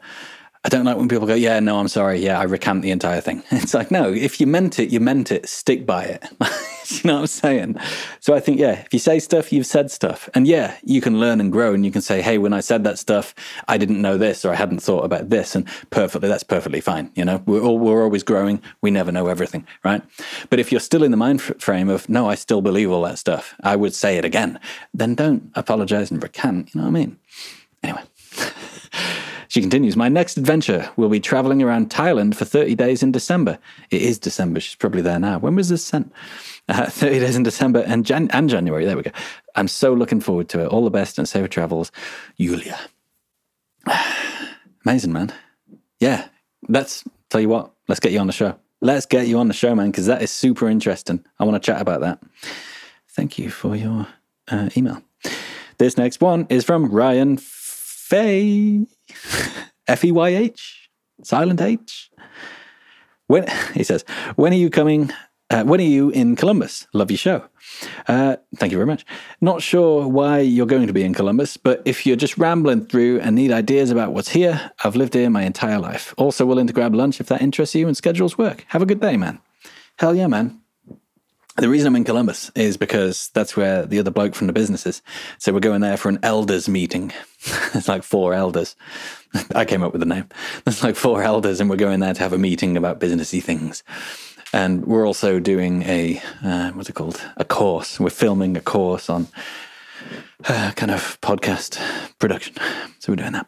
[0.64, 2.20] I don't like when people go, "Yeah, no, I'm sorry.
[2.20, 5.32] Yeah, I recant the entire thing." It's like, no, if you meant it, you meant
[5.32, 5.49] it.
[5.49, 6.24] Stick by it.
[7.05, 7.76] you know what I'm saying?
[8.20, 11.20] So I think, yeah, if you say stuff, you've said stuff, and yeah, you can
[11.20, 13.34] learn and grow, and you can say, "Hey, when I said that stuff,
[13.68, 17.11] I didn't know this, or I hadn't thought about this," and perfectly, that's perfectly fine.
[17.14, 18.61] You know, we're all we're always growing.
[18.80, 20.03] We never know everything, right?
[20.51, 23.18] But if you're still in the mind frame of, "No, I still believe all that
[23.18, 24.59] stuff," I would say it again.
[24.93, 26.74] Then don't apologize and recant.
[26.74, 27.18] You know what I mean?
[27.82, 28.03] Anyway.
[29.53, 33.59] She continues, My next adventure will be traveling around Thailand for 30 days in December.
[33.90, 34.61] It is December.
[34.61, 35.38] She's probably there now.
[35.40, 36.11] When was this sent?
[36.68, 38.84] Uh, 30 days in December and, Jan- and January.
[38.84, 39.10] There we go.
[39.56, 40.68] I'm so looking forward to it.
[40.68, 41.90] All the best and safe travels.
[42.38, 42.78] Julia.
[44.84, 45.32] Amazing, man.
[45.98, 46.28] Yeah.
[46.68, 48.56] Let's tell you what, let's get you on the show.
[48.80, 51.24] Let's get you on the show, man, because that is super interesting.
[51.38, 52.20] I want to chat about that.
[53.08, 54.06] Thank you for your
[54.48, 55.02] uh, email.
[55.78, 58.86] This next one is from Ryan Feyh.
[59.86, 60.90] F E Y H,
[61.22, 62.10] silent H.
[63.26, 64.04] When he says,
[64.36, 65.10] when are you coming?
[65.53, 66.86] Uh, when are you in Columbus?
[66.94, 67.44] Love your show.
[68.09, 69.05] Uh, thank you very much.
[69.42, 73.20] Not sure why you're going to be in Columbus, but if you're just rambling through
[73.20, 76.14] and need ideas about what's here, I've lived here my entire life.
[76.16, 78.64] Also willing to grab lunch if that interests you and schedules work.
[78.68, 79.40] Have a good day, man.
[79.98, 80.62] Hell yeah, man.
[81.57, 84.86] The reason I'm in Columbus is because that's where the other bloke from the business
[84.86, 85.03] is.
[85.36, 87.12] So we're going there for an elders meeting.
[87.74, 88.74] it's like four elders.
[89.55, 90.30] I came up with the name.
[90.64, 93.82] There's like four elders, and we're going there to have a meeting about businessy things.
[94.53, 97.20] And we're also doing a uh, what's it called?
[97.36, 97.98] A course.
[97.98, 99.28] We're filming a course on
[100.46, 101.80] uh, kind of podcast
[102.18, 102.55] production.
[102.98, 103.46] So we're doing that.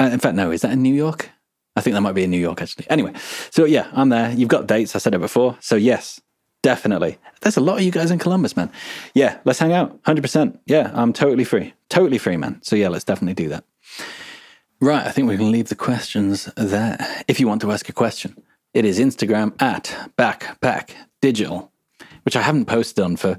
[0.00, 1.30] Uh, in fact, no, is that in New York?
[1.74, 2.86] I think that might be in New York actually.
[2.88, 3.12] Anyway,
[3.50, 4.32] so yeah, I'm there.
[4.32, 4.96] You've got dates.
[4.96, 5.56] I said it before.
[5.60, 6.20] So yes,
[6.66, 7.16] Definitely.
[7.42, 8.72] There's a lot of you guys in Columbus, man.
[9.14, 10.02] Yeah, let's hang out.
[10.02, 10.58] 100%.
[10.66, 11.74] Yeah, I'm totally free.
[11.88, 12.60] Totally free, man.
[12.64, 13.62] So yeah, let's definitely do that.
[14.80, 16.96] Right, I think we can leave the questions there.
[17.28, 18.42] If you want to ask a question,
[18.76, 21.72] it is Instagram at backpack digital,
[22.24, 23.38] which I haven't posted on for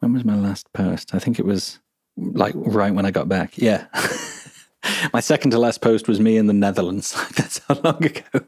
[0.00, 1.14] when was my last post?
[1.14, 1.78] I think it was
[2.16, 3.56] like right when I got back.
[3.56, 3.86] Yeah.
[5.12, 7.12] my second to last post was me in the Netherlands.
[7.36, 8.40] That's how long ago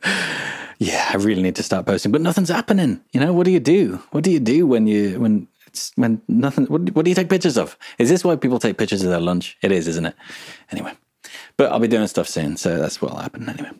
[0.79, 3.01] yeah, I really need to start posting, but nothing's happening.
[3.13, 4.03] You know, what do you do?
[4.11, 6.67] What do you do when you when it's when nothing?
[6.67, 7.79] What, what do you take pictures of?
[7.99, 9.57] Is this why people take pictures of their lunch?
[9.63, 10.15] It is, isn't it?
[10.71, 10.93] Anyway,
[11.57, 13.71] but I'll be doing stuff soon, so that's what'll happen anyway.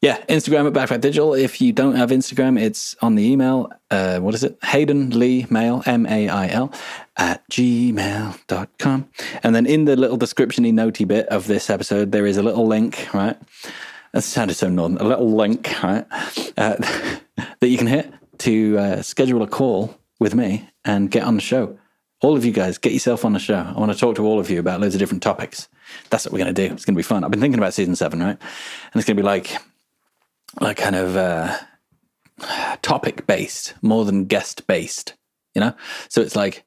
[0.00, 1.34] Yeah, Instagram at Backpack Digital.
[1.34, 3.72] If you don't have Instagram, it's on the email.
[3.90, 4.56] Uh, what is it?
[4.62, 6.72] Hayden Lee Mail, M A I L,
[7.16, 9.08] at gmail.com.
[9.42, 12.44] And then in the little description y notey bit of this episode, there is a
[12.44, 13.36] little link, right?
[14.12, 16.06] that sounded so northern, a little link, right,
[16.56, 16.76] uh,
[17.60, 21.40] that you can hit to uh, schedule a call with me and get on the
[21.40, 21.78] show.
[22.20, 23.72] All of you guys, get yourself on the show.
[23.74, 25.68] I want to talk to all of you about loads of different topics.
[26.10, 26.72] That's what we're going to do.
[26.72, 27.22] It's going to be fun.
[27.22, 28.30] I've been thinking about season seven, right?
[28.30, 29.56] And it's going to be like,
[30.60, 31.56] like kind of uh,
[32.82, 35.14] topic based more than guest based,
[35.54, 35.74] you know?
[36.08, 36.64] So it's like,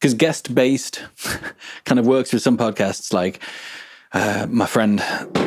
[0.00, 1.02] because guest based
[1.84, 3.40] kind of works with some podcasts like,
[4.12, 5.02] uh, my friend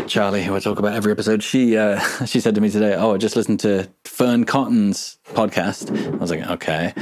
[0.08, 3.14] Charlie, who I talk about every episode, she uh, she said to me today, "Oh,
[3.14, 6.94] I just listened to Fearne Cotton's podcast." I was like, "Okay."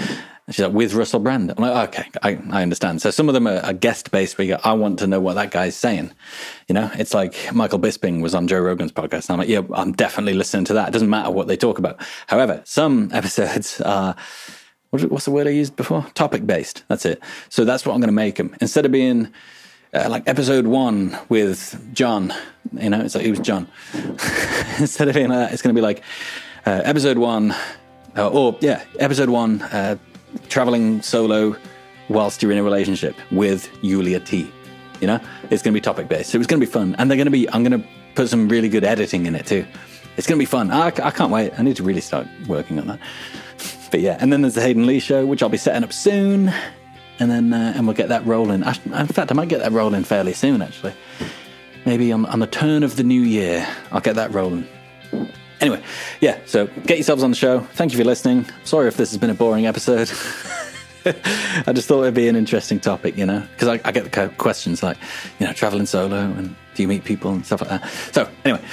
[0.47, 3.33] And she's like, "With Russell Brand." I'm like, "Okay, I, I understand." So some of
[3.33, 6.11] them are, are guest based, where go, "I want to know what that guy's saying."
[6.67, 9.29] You know, it's like Michael Bisping was on Joe Rogan's podcast.
[9.29, 11.79] And I'm like, "Yeah, I'm definitely listening to that." It doesn't matter what they talk
[11.79, 11.99] about.
[12.27, 14.15] However, some episodes are.
[14.91, 16.05] What's the word I used before?
[16.13, 16.83] Topic based.
[16.87, 17.21] That's it.
[17.49, 18.55] So that's what I'm going to make them.
[18.61, 19.33] Instead of being
[19.95, 22.33] uh, like episode one with John.
[22.73, 23.67] You know, it's like, was John?
[24.79, 26.03] Instead of being like that, it's going to be like
[26.65, 27.55] uh, episode one,
[28.17, 29.97] uh, or yeah, episode one, uh,
[30.49, 31.55] traveling solo
[32.09, 34.51] whilst you're in a relationship with Yulia T.
[35.01, 35.19] You know,
[35.49, 36.29] it's going to be topic based.
[36.29, 36.95] So it's going to be fun.
[36.97, 39.45] And they're going to be, I'm going to put some really good editing in it
[39.45, 39.65] too.
[40.17, 40.71] It's going to be fun.
[40.71, 41.51] I, I can't wait.
[41.59, 42.99] I need to really start working on that.
[43.91, 46.53] But yeah, and then there's the Hayden Lee show, which I'll be setting up soon
[47.19, 48.63] and then uh, and we'll get that rolling.
[48.63, 50.61] I, in fact, I might get that rolling fairly soon.
[50.61, 50.93] Actually,
[51.85, 54.67] maybe on on the turn of the new year, I'll get that rolling.
[55.65, 55.81] Anyway,
[56.21, 56.37] yeah.
[56.45, 57.61] So get yourselves on the show.
[57.73, 58.45] Thank you for listening.
[58.65, 60.11] Sorry if this has been a boring episode.
[61.05, 64.31] I just thought it'd be an interesting topic, you know, because I, I, get the
[64.37, 64.97] questions like,
[65.39, 67.89] you know, traveling solo and do you meet people and stuff like that.
[68.13, 68.63] So anyway,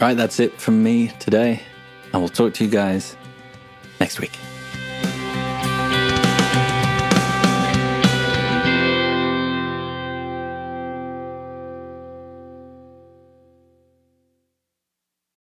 [0.00, 1.60] right, that's it from me today,
[2.12, 3.14] and we'll talk to you guys
[4.00, 4.38] next week.